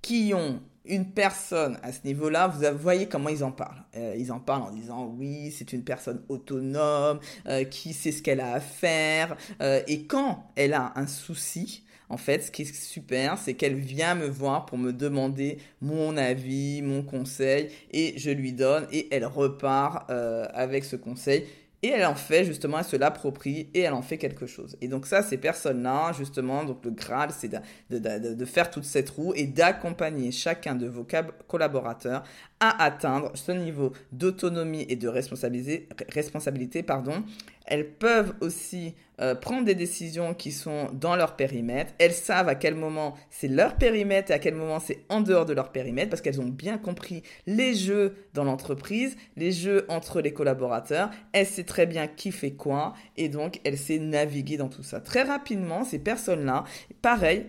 qui 0.00 0.32
ont 0.34 0.60
une 0.84 1.12
personne 1.12 1.78
à 1.82 1.92
ce 1.92 2.00
niveau-là, 2.04 2.48
vous 2.48 2.78
voyez 2.78 3.08
comment 3.08 3.28
ils 3.28 3.44
en 3.44 3.52
parlent. 3.52 3.84
Euh, 3.96 4.16
ils 4.18 4.32
en 4.32 4.40
parlent 4.40 4.62
en 4.62 4.72
disant 4.72 5.06
oui, 5.16 5.52
c'est 5.56 5.72
une 5.72 5.84
personne 5.84 6.22
autonome, 6.28 7.20
euh, 7.46 7.64
qui 7.64 7.92
sait 7.92 8.10
ce 8.10 8.20
qu'elle 8.20 8.40
a 8.40 8.54
à 8.54 8.60
faire. 8.60 9.36
Euh, 9.60 9.80
et 9.86 10.06
quand 10.06 10.50
elle 10.56 10.74
a 10.74 10.92
un 10.96 11.06
souci, 11.06 11.84
en 12.08 12.16
fait, 12.16 12.42
ce 12.42 12.50
qui 12.50 12.62
est 12.62 12.74
super, 12.74 13.38
c'est 13.38 13.54
qu'elle 13.54 13.76
vient 13.76 14.14
me 14.14 14.26
voir 14.26 14.66
pour 14.66 14.78
me 14.78 14.92
demander 14.92 15.58
mon 15.80 16.16
avis, 16.16 16.82
mon 16.82 17.02
conseil, 17.02 17.68
et 17.90 18.14
je 18.16 18.30
lui 18.30 18.52
donne, 18.52 18.86
et 18.92 19.08
elle 19.10 19.24
repart 19.24 20.10
avec 20.10 20.84
ce 20.84 20.96
conseil 20.96 21.44
et 21.82 21.88
elle 21.88 22.06
en 22.06 22.14
fait 22.14 22.44
justement, 22.44 22.78
elle 22.78 22.84
se 22.84 22.96
l'approprie 22.96 23.68
et 23.74 23.80
elle 23.80 23.92
en 23.92 24.02
fait 24.02 24.16
quelque 24.16 24.46
chose. 24.46 24.76
Et 24.80 24.88
donc 24.88 25.06
ça, 25.06 25.22
ces 25.22 25.36
personnes-là, 25.36 26.12
justement, 26.12 26.64
donc 26.64 26.84
le 26.84 26.92
Graal, 26.92 27.30
c'est 27.36 27.50
de, 27.90 28.44
faire 28.44 28.70
toute 28.70 28.84
cette 28.84 29.10
roue 29.10 29.32
et 29.34 29.46
d'accompagner 29.46 30.30
chacun 30.30 30.76
de 30.76 30.86
vos 30.86 31.06
collaborateurs 31.48 32.22
à 32.60 32.84
atteindre 32.84 33.32
ce 33.34 33.50
niveau 33.50 33.92
d'autonomie 34.12 34.86
et 34.88 34.94
de 34.94 35.08
responsabilité, 35.08 35.88
responsabilité 36.10 36.84
pardon, 36.84 37.24
elles 37.66 37.88
peuvent 37.88 38.34
aussi 38.40 38.94
euh, 39.20 39.34
prendre 39.34 39.64
des 39.64 39.74
décisions 39.74 40.34
qui 40.34 40.52
sont 40.52 40.88
dans 40.92 41.16
leur 41.16 41.36
périmètre. 41.36 41.92
Elles 41.98 42.12
savent 42.12 42.48
à 42.48 42.54
quel 42.54 42.74
moment 42.74 43.14
c'est 43.30 43.48
leur 43.48 43.76
périmètre 43.76 44.30
et 44.30 44.34
à 44.34 44.38
quel 44.38 44.54
moment 44.54 44.80
c'est 44.80 45.04
en 45.08 45.20
dehors 45.20 45.46
de 45.46 45.52
leur 45.52 45.70
périmètre 45.70 46.10
parce 46.10 46.22
qu'elles 46.22 46.40
ont 46.40 46.48
bien 46.48 46.78
compris 46.78 47.22
les 47.46 47.74
jeux 47.74 48.14
dans 48.34 48.44
l'entreprise, 48.44 49.16
les 49.36 49.52
jeux 49.52 49.84
entre 49.88 50.20
les 50.20 50.32
collaborateurs. 50.32 51.10
Elles 51.32 51.46
savent 51.46 51.64
très 51.64 51.86
bien 51.86 52.06
qui 52.08 52.32
fait 52.32 52.52
quoi 52.52 52.94
et 53.16 53.28
donc 53.28 53.60
elles 53.64 53.78
savent 53.78 53.98
naviguer 53.98 54.56
dans 54.56 54.68
tout 54.68 54.82
ça. 54.82 55.00
Très 55.00 55.22
rapidement, 55.22 55.84
ces 55.84 55.98
personnes-là, 55.98 56.64
pareil, 57.00 57.46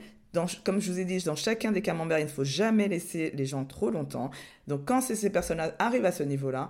comme 0.64 0.82
je 0.82 0.92
vous 0.92 1.00
ai 1.00 1.06
dit, 1.06 1.24
dans 1.24 1.36
chacun 1.36 1.72
des 1.72 1.82
camemberts, 1.82 2.20
il 2.20 2.26
ne 2.26 2.30
faut 2.30 2.44
jamais 2.44 2.88
laisser 2.88 3.32
les 3.36 3.46
gens 3.46 3.66
trop 3.66 3.92
longtemps. 3.92 4.32
Donc, 4.68 4.86
quand 4.86 5.02
ces 5.02 5.30
personnes 5.30 5.62
arrivent 5.78 6.06
à 6.06 6.12
ce 6.12 6.24
niveau-là, 6.24 6.70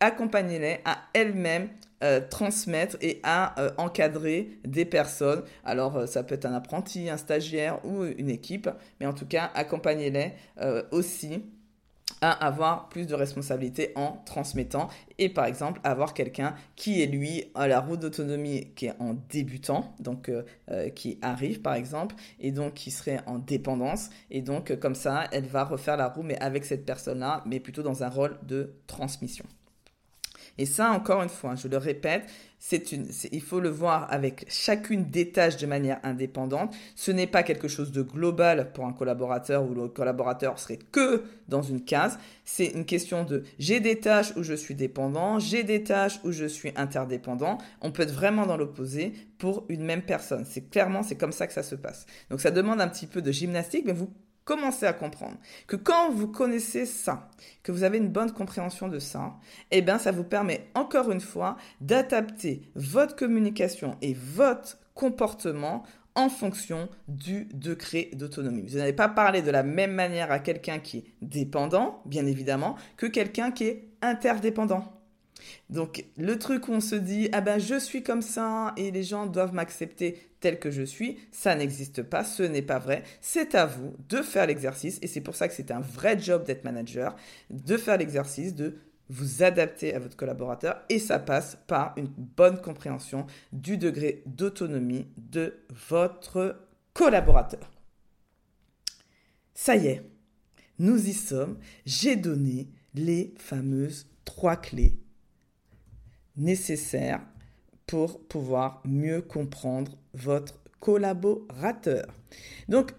accompagnez-les 0.00 0.78
à 0.84 0.98
elles-mêmes 1.12 1.68
euh, 2.02 2.20
transmettre 2.28 2.96
et 3.00 3.20
à 3.22 3.60
euh, 3.60 3.70
encadrer 3.78 4.58
des 4.64 4.84
personnes. 4.84 5.42
Alors, 5.64 6.06
ça 6.08 6.22
peut 6.22 6.34
être 6.34 6.46
un 6.46 6.54
apprenti, 6.54 7.10
un 7.10 7.16
stagiaire 7.16 7.84
ou 7.84 8.04
une 8.04 8.30
équipe, 8.30 8.68
mais 9.00 9.06
en 9.06 9.12
tout 9.12 9.26
cas, 9.26 9.50
accompagnez-les 9.54 10.32
aussi 10.90 11.42
à 12.20 12.32
avoir 12.46 12.88
plus 12.88 13.06
de 13.06 13.14
responsabilités 13.14 13.92
en 13.94 14.22
transmettant 14.24 14.88
et 15.18 15.28
par 15.28 15.46
exemple 15.46 15.80
avoir 15.84 16.14
quelqu'un 16.14 16.54
qui 16.76 17.02
est 17.02 17.06
lui 17.06 17.44
à 17.54 17.66
la 17.66 17.80
route 17.80 18.00
d'autonomie 18.00 18.72
qui 18.74 18.86
est 18.86 18.94
en 18.98 19.14
débutant 19.28 19.94
donc 20.00 20.28
euh, 20.28 20.42
euh, 20.70 20.90
qui 20.90 21.18
arrive 21.22 21.60
par 21.62 21.74
exemple 21.74 22.14
et 22.38 22.52
donc 22.52 22.74
qui 22.74 22.90
serait 22.90 23.20
en 23.26 23.38
dépendance 23.38 24.10
et 24.30 24.42
donc 24.42 24.76
comme 24.78 24.94
ça 24.94 25.28
elle 25.32 25.46
va 25.46 25.64
refaire 25.64 25.96
la 25.96 26.08
roue 26.08 26.22
mais 26.22 26.38
avec 26.40 26.64
cette 26.64 26.84
personne 26.84 27.20
là 27.20 27.42
mais 27.46 27.60
plutôt 27.60 27.82
dans 27.82 28.02
un 28.02 28.08
rôle 28.08 28.38
de 28.42 28.74
transmission. 28.86 29.44
Et 30.58 30.66
ça, 30.66 30.90
encore 30.90 31.22
une 31.22 31.28
fois, 31.28 31.54
je 31.54 31.68
le 31.68 31.76
répète, 31.76 32.24
c'est 32.58 32.92
une, 32.92 33.08
il 33.32 33.40
faut 33.40 33.58
le 33.58 33.70
voir 33.70 34.06
avec 34.12 34.44
chacune 34.48 35.06
des 35.10 35.32
tâches 35.32 35.56
de 35.56 35.66
manière 35.66 35.98
indépendante. 36.02 36.74
Ce 36.94 37.10
n'est 37.10 37.26
pas 37.26 37.42
quelque 37.42 37.68
chose 37.68 37.90
de 37.90 38.02
global 38.02 38.70
pour 38.72 38.84
un 38.84 38.92
collaborateur 38.92 39.64
où 39.64 39.74
le 39.74 39.88
collaborateur 39.88 40.58
serait 40.58 40.78
que 40.92 41.24
dans 41.48 41.62
une 41.62 41.82
case. 41.82 42.18
C'est 42.44 42.66
une 42.66 42.84
question 42.84 43.24
de 43.24 43.44
j'ai 43.58 43.80
des 43.80 43.98
tâches 43.98 44.36
où 44.36 44.42
je 44.42 44.52
suis 44.52 44.74
dépendant, 44.74 45.38
j'ai 45.38 45.64
des 45.64 45.82
tâches 45.82 46.20
où 46.22 46.32
je 46.32 46.44
suis 46.44 46.72
interdépendant. 46.76 47.56
On 47.80 47.92
peut 47.92 48.02
être 48.02 48.12
vraiment 48.12 48.44
dans 48.44 48.58
l'opposé 48.58 49.14
pour 49.38 49.64
une 49.70 49.82
même 49.82 50.02
personne. 50.02 50.44
C'est 50.44 50.68
clairement, 50.68 51.02
c'est 51.02 51.16
comme 51.16 51.32
ça 51.32 51.46
que 51.46 51.54
ça 51.54 51.62
se 51.62 51.74
passe. 51.74 52.04
Donc 52.28 52.42
ça 52.42 52.50
demande 52.50 52.82
un 52.82 52.88
petit 52.88 53.06
peu 53.06 53.22
de 53.22 53.32
gymnastique, 53.32 53.84
mais 53.86 53.94
vous 53.94 54.12
commencez 54.44 54.86
à 54.86 54.92
comprendre 54.92 55.36
que 55.66 55.76
quand 55.76 56.10
vous 56.10 56.28
connaissez 56.28 56.86
ça, 56.86 57.28
que 57.62 57.72
vous 57.72 57.82
avez 57.82 57.98
une 57.98 58.08
bonne 58.08 58.32
compréhension 58.32 58.88
de 58.88 58.98
ça, 58.98 59.36
eh 59.70 59.82
bien, 59.82 59.98
ça 59.98 60.12
vous 60.12 60.24
permet 60.24 60.68
encore 60.74 61.10
une 61.10 61.20
fois 61.20 61.56
d'adapter 61.80 62.62
votre 62.74 63.16
communication 63.16 63.96
et 64.02 64.14
votre 64.14 64.78
comportement 64.94 65.84
en 66.14 66.28
fonction 66.28 66.88
du 67.08 67.46
degré 67.54 68.10
d'autonomie. 68.14 68.66
Vous 68.66 68.78
n'allez 68.78 68.92
pas 68.92 69.08
parler 69.08 69.42
de 69.42 69.50
la 69.50 69.62
même 69.62 69.92
manière 69.92 70.32
à 70.32 70.38
quelqu'un 70.38 70.78
qui 70.78 70.98
est 70.98 71.04
dépendant, 71.22 72.02
bien 72.04 72.26
évidemment, 72.26 72.76
que 72.96 73.06
quelqu'un 73.06 73.52
qui 73.52 73.64
est 73.64 73.88
interdépendant. 74.02 74.99
Donc 75.68 76.04
le 76.16 76.38
truc 76.38 76.68
où 76.68 76.72
on 76.72 76.80
se 76.80 76.94
dit 76.94 77.28
ah 77.32 77.40
ben 77.40 77.58
je 77.58 77.78
suis 77.78 78.02
comme 78.02 78.22
ça 78.22 78.72
et 78.76 78.90
les 78.90 79.02
gens 79.02 79.26
doivent 79.26 79.54
m'accepter 79.54 80.30
tel 80.40 80.58
que 80.58 80.70
je 80.70 80.82
suis, 80.82 81.18
ça 81.32 81.54
n'existe 81.54 82.02
pas, 82.02 82.24
ce 82.24 82.42
n'est 82.42 82.62
pas 82.62 82.78
vrai. 82.78 83.02
C'est 83.20 83.54
à 83.54 83.66
vous 83.66 83.94
de 84.08 84.22
faire 84.22 84.46
l'exercice 84.46 84.98
et 85.02 85.06
c'est 85.06 85.20
pour 85.20 85.36
ça 85.36 85.48
que 85.48 85.54
c'est 85.54 85.70
un 85.70 85.80
vrai 85.80 86.18
job 86.18 86.44
d'être 86.44 86.64
manager, 86.64 87.14
de 87.50 87.76
faire 87.76 87.98
l'exercice 87.98 88.54
de 88.54 88.76
vous 89.08 89.42
adapter 89.42 89.92
à 89.94 89.98
votre 89.98 90.16
collaborateur 90.16 90.82
et 90.88 90.98
ça 90.98 91.18
passe 91.18 91.58
par 91.66 91.94
une 91.96 92.08
bonne 92.08 92.60
compréhension 92.60 93.26
du 93.52 93.76
degré 93.76 94.22
d'autonomie 94.26 95.08
de 95.16 95.64
votre 95.88 96.56
collaborateur. 96.94 97.70
Ça 99.52 99.76
y 99.76 99.88
est, 99.88 100.02
nous 100.78 101.08
y 101.08 101.12
sommes. 101.12 101.58
J'ai 101.84 102.16
donné 102.16 102.70
les 102.94 103.34
fameuses 103.36 104.06
trois 104.24 104.56
clés 104.56 104.98
nécessaires 106.36 107.20
pour 107.86 108.20
pouvoir 108.20 108.80
mieux 108.84 109.20
comprendre 109.20 109.92
votre 110.14 110.54
collaborateur. 110.78 112.06
Donc, 112.68 112.92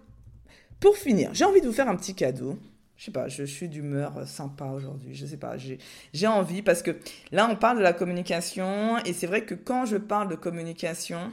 pour 0.80 0.96
finir, 0.96 1.30
j'ai 1.32 1.44
envie 1.44 1.60
de 1.60 1.66
vous 1.66 1.72
faire 1.72 1.88
un 1.88 1.96
petit 1.96 2.14
cadeau. 2.14 2.58
Je 2.96 3.06
sais 3.06 3.10
pas, 3.10 3.28
je 3.28 3.42
suis 3.44 3.68
d'humeur 3.68 4.28
sympa 4.28 4.66
aujourd'hui. 4.66 5.14
Je 5.14 5.26
sais 5.26 5.36
pas, 5.36 5.56
j'ai 5.56 6.26
envie 6.26 6.62
parce 6.62 6.82
que 6.82 6.96
là, 7.32 7.48
on 7.50 7.56
parle 7.56 7.78
de 7.78 7.82
la 7.82 7.92
communication 7.92 8.98
et 9.04 9.12
c'est 9.12 9.26
vrai 9.26 9.44
que 9.44 9.54
quand 9.54 9.86
je 9.86 9.96
parle 9.96 10.28
de 10.28 10.36
communication, 10.36 11.32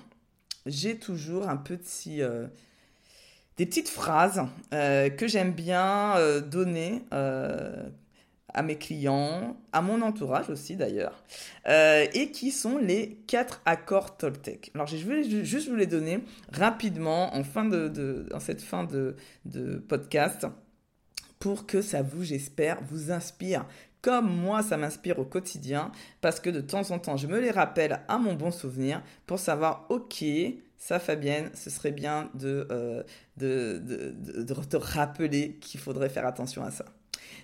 j'ai 0.66 0.98
toujours 0.98 1.48
un 1.50 1.58
petit. 1.58 2.22
Euh, 2.22 2.48
des 3.60 3.66
petites 3.66 3.90
phrases 3.90 4.42
euh, 4.74 5.10
que 5.10 5.28
j'aime 5.28 5.52
bien 5.52 6.16
euh, 6.16 6.40
donner 6.40 7.04
à 8.54 8.64
mes 8.64 8.78
clients, 8.78 9.58
à 9.72 9.82
mon 9.82 10.02
entourage 10.02 10.50
aussi 10.50 10.76
d'ailleurs, 10.76 11.24
euh, 11.68 12.06
et 12.14 12.32
qui 12.32 12.52
sont 12.52 12.78
les 12.78 13.20
quatre 13.28 13.62
accords 13.66 14.18
Toltec. 14.18 14.72
Alors 14.76 14.88
je 14.88 14.98
vais 14.98 15.44
juste 15.44 15.70
vous 15.70 15.76
les 15.76 15.88
donner 15.88 16.24
rapidement 16.52 17.36
en, 17.36 17.44
fin 17.44 17.66
de, 17.66 18.28
en 18.34 18.40
cette 18.40 18.62
fin 18.62 18.84
de, 18.84 19.16
podcast 19.88 20.48
pour 21.40 21.66
que 21.66 21.82
ça 21.82 22.02
vous, 22.02 22.24
j'espère, 22.24 22.80
vous 22.90 23.12
inspire 23.12 23.66
comme 24.02 24.34
moi 24.34 24.64
ça 24.64 24.78
m'inspire 24.78 25.20
au 25.20 25.26
quotidien, 25.26 25.92
parce 26.22 26.40
que 26.40 26.50
de 26.50 26.62
temps 26.62 26.92
en 26.92 27.00
temps 27.00 27.18
je 27.18 27.28
me 27.28 27.40
les 27.40 27.52
rappelle 27.52 28.00
à 28.08 28.18
mon 28.18 28.34
bon 28.34 28.52
souvenir 28.52 29.04
pour 29.26 29.40
savoir, 29.40 29.86
ok, 29.90 30.24
ça 30.78 31.00
Fabienne, 31.00 31.52
ce 31.54 31.70
serait 31.70 31.92
bien 31.92 32.30
de, 32.34 32.66
euh, 32.72 33.04
te 33.38 34.78
rappeler 34.78 35.58
qu'il 35.60 35.80
faudrait 35.80 36.10
faire 36.10 36.26
attention 36.26 36.64
à 36.64 36.72
ça. 36.72 36.86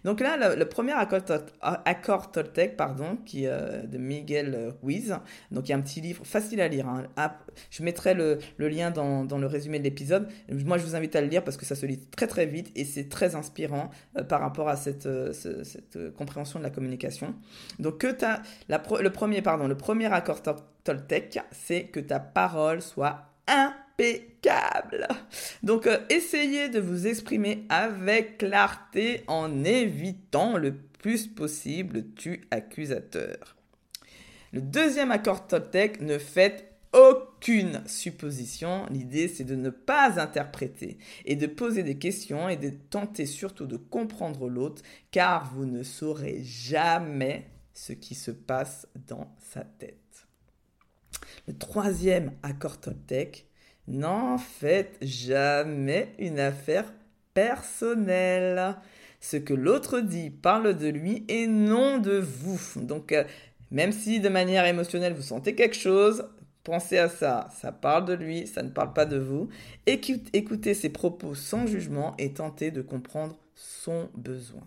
Donc 0.04 0.20
là, 0.20 0.56
le, 0.56 0.66
premier 0.66 0.94
accord, 0.94 2.32
Toltec, 2.32 2.78
pardon, 2.78 3.18
qui 3.26 3.48
euh, 3.48 3.82
de 3.84 3.98
Miguel 3.98 4.74
Ruiz. 4.84 5.16
Donc 5.52 5.68
il 5.68 5.72
y 5.72 5.74
a 5.74 5.78
un 5.78 5.82
petit 5.82 6.02
livre 6.02 6.26
facile 6.26 6.62
à 6.62 6.68
lire. 6.68 6.88
Hein. 6.88 7.08
je 7.72 7.84
mettrai 7.84 8.14
le, 8.14 8.40
lien 8.60 8.92
dans, 8.92 9.26
le 9.38 9.48
résumé 9.48 9.80
de 9.80 9.84
l'épisode. 9.84 10.28
Moi, 10.52 10.78
je 10.78 10.84
vous 10.84 10.96
invite 10.96 11.16
à 11.16 11.22
le 11.22 11.28
lire 11.28 11.44
parce 11.44 11.58
que 11.58 11.66
ça 11.66 11.76
se 11.76 11.86
lit 11.86 12.00
très 12.00 12.28
très 12.28 12.46
vite 12.46 12.72
et 12.76 12.86
c'est 12.86 13.10
très 13.10 13.36
inspirant 13.36 13.90
euh, 14.18 14.24
par 14.24 14.42
rapport 14.42 14.70
à 14.70 14.76
cette, 14.76 15.08
euh, 15.08 15.32
compréhension 16.18 16.60
de 16.60 16.64
la 16.64 16.70
communication. 16.70 17.34
Donc 17.80 18.00
que 18.00 18.24
as, 18.24 18.42
le 18.70 19.10
premier, 19.10 19.42
pardon, 19.42 19.68
le 19.68 19.78
premier 19.78 20.12
accord 20.14 20.42
Toltec, 20.84 21.40
c'est 21.52 21.86
que 21.86 22.00
ta 22.00 22.20
parole 22.20 22.82
soit 22.82 23.35
impeccable. 23.48 25.08
Donc 25.64 25.88
euh, 25.88 26.00
essayez 26.10 26.70
de 26.70 26.80
vous 26.80 27.08
exprimer 27.08 27.66
avec 27.70 28.38
clarté 28.38 29.24
en 29.28 29.64
évitant 29.64 30.58
le 30.58 30.76
plus 30.76 31.28
possible 31.28 31.98
le 31.98 32.14
tu 32.14 32.48
accusateur. 32.52 33.56
Le 34.54 34.62
deuxième 34.62 35.12
accord 35.12 35.48
Toltec, 35.48 36.02
ne 36.02 36.18
faites 36.18 36.76
aucune 36.94 37.86
supposition. 37.88 38.86
L'idée, 38.90 39.28
c'est 39.28 39.44
de 39.44 39.56
ne 39.56 39.70
pas 39.70 40.20
interpréter 40.20 40.98
et 41.26 41.36
de 41.36 41.46
poser 41.46 41.84
des 41.84 41.98
questions 41.98 42.48
et 42.48 42.56
de 42.56 42.70
tenter 42.70 43.26
surtout 43.26 43.66
de 43.66 43.78
comprendre 43.78 44.48
l'autre, 44.48 44.82
car 45.12 45.54
vous 45.54 45.66
ne 45.66 45.84
saurez 45.84 46.42
jamais 46.42 47.50
ce 47.74 47.92
qui 47.92 48.16
se 48.16 48.32
passe 48.32 48.88
dans 49.08 49.36
sa 49.40 49.66
tête. 49.66 50.05
Le 51.48 51.58
troisième 51.58 52.32
accord 52.44 52.80
Toltec, 52.80 53.48
n'en 53.88 54.38
faites 54.38 54.98
jamais 55.02 56.14
une 56.20 56.40
affaire 56.40 56.92
personnelle. 57.34 58.76
Ce 59.20 59.38
que 59.38 59.54
l'autre 59.54 60.00
dit 60.00 60.30
parle 60.30 60.78
de 60.78 60.88
lui 60.88 61.24
et 61.28 61.48
non 61.48 61.98
de 61.98 62.18
vous. 62.18 62.60
Donc, 62.82 63.12
euh, 63.12 63.24
même 63.72 63.92
si 63.92 64.20
de 64.20 64.30
manière 64.30 64.66
émotionnelle 64.66 65.14
vous 65.14 65.22
sentez 65.22 65.56
quelque 65.56 65.76
chose, 65.76 66.26
pensez 66.64 66.98
à 66.98 67.10
ça. 67.10 67.50
Ça 67.60 67.72
parle 67.72 68.06
de 68.06 68.14
lui, 68.14 68.48
ça 68.48 68.64
ne 68.64 68.70
parle 68.70 68.94
pas 68.94 69.06
de 69.06 69.18
vous. 69.18 69.50
Écoutez 69.86 70.74
ses 70.74 70.90
propos 70.90 71.36
sans 71.36 71.68
jugement 71.68 72.16
et 72.18 72.34
tentez 72.34 72.72
de 72.72 72.82
comprendre 72.82 73.38
son 73.56 74.10
besoin. 74.16 74.64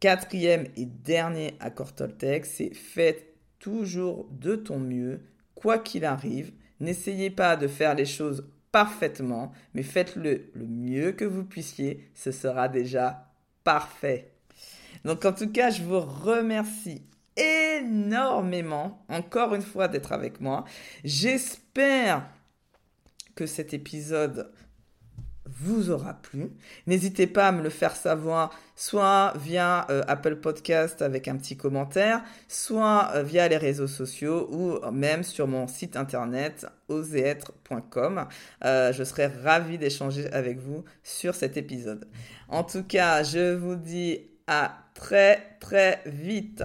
Quatrième 0.00 0.66
et 0.76 0.86
dernier 0.86 1.54
accord 1.60 1.94
Toltec, 1.94 2.44
c'est 2.44 2.74
faites 2.74 3.24
toujours 3.60 4.26
de 4.32 4.56
ton 4.56 4.80
mieux, 4.80 5.20
quoi 5.62 5.78
qu'il 5.78 6.04
arrive. 6.04 6.52
N'essayez 6.80 7.30
pas 7.30 7.56
de 7.56 7.68
faire 7.68 7.94
les 7.94 8.04
choses 8.04 8.48
parfaitement, 8.72 9.52
mais 9.74 9.84
faites-le 9.84 10.50
le 10.54 10.66
mieux 10.66 11.12
que 11.12 11.24
vous 11.24 11.44
puissiez, 11.44 12.10
ce 12.14 12.32
sera 12.32 12.68
déjà 12.68 13.30
parfait. 13.62 14.32
Donc 15.04 15.24
en 15.24 15.32
tout 15.32 15.50
cas, 15.50 15.70
je 15.70 15.82
vous 15.82 16.00
remercie 16.00 17.02
énormément, 17.36 19.04
encore 19.08 19.54
une 19.54 19.62
fois, 19.62 19.86
d'être 19.86 20.12
avec 20.12 20.40
moi. 20.40 20.64
J'espère 21.04 22.28
que 23.36 23.46
cet 23.46 23.72
épisode 23.72 24.50
vous 25.60 25.90
aura 25.90 26.14
plu. 26.14 26.50
N'hésitez 26.86 27.26
pas 27.26 27.48
à 27.48 27.52
me 27.52 27.62
le 27.62 27.70
faire 27.70 27.96
savoir, 27.96 28.50
soit 28.76 29.34
via 29.36 29.86
euh, 29.90 30.02
Apple 30.08 30.36
Podcast 30.36 31.02
avec 31.02 31.28
un 31.28 31.36
petit 31.36 31.56
commentaire, 31.56 32.22
soit 32.48 33.10
euh, 33.14 33.22
via 33.22 33.48
les 33.48 33.56
réseaux 33.56 33.86
sociaux 33.86 34.48
ou 34.50 34.90
même 34.90 35.22
sur 35.22 35.46
mon 35.46 35.66
site 35.66 35.96
internet 35.96 36.66
oseêtre.com. 36.88 38.26
Euh, 38.64 38.92
je 38.92 39.04
serai 39.04 39.26
ravi 39.26 39.78
d'échanger 39.78 40.32
avec 40.32 40.58
vous 40.58 40.84
sur 41.02 41.34
cet 41.34 41.56
épisode. 41.56 42.06
En 42.48 42.64
tout 42.64 42.84
cas, 42.84 43.22
je 43.22 43.54
vous 43.54 43.76
dis 43.76 44.20
à 44.46 44.76
très 44.94 45.56
très 45.60 46.02
vite. 46.06 46.64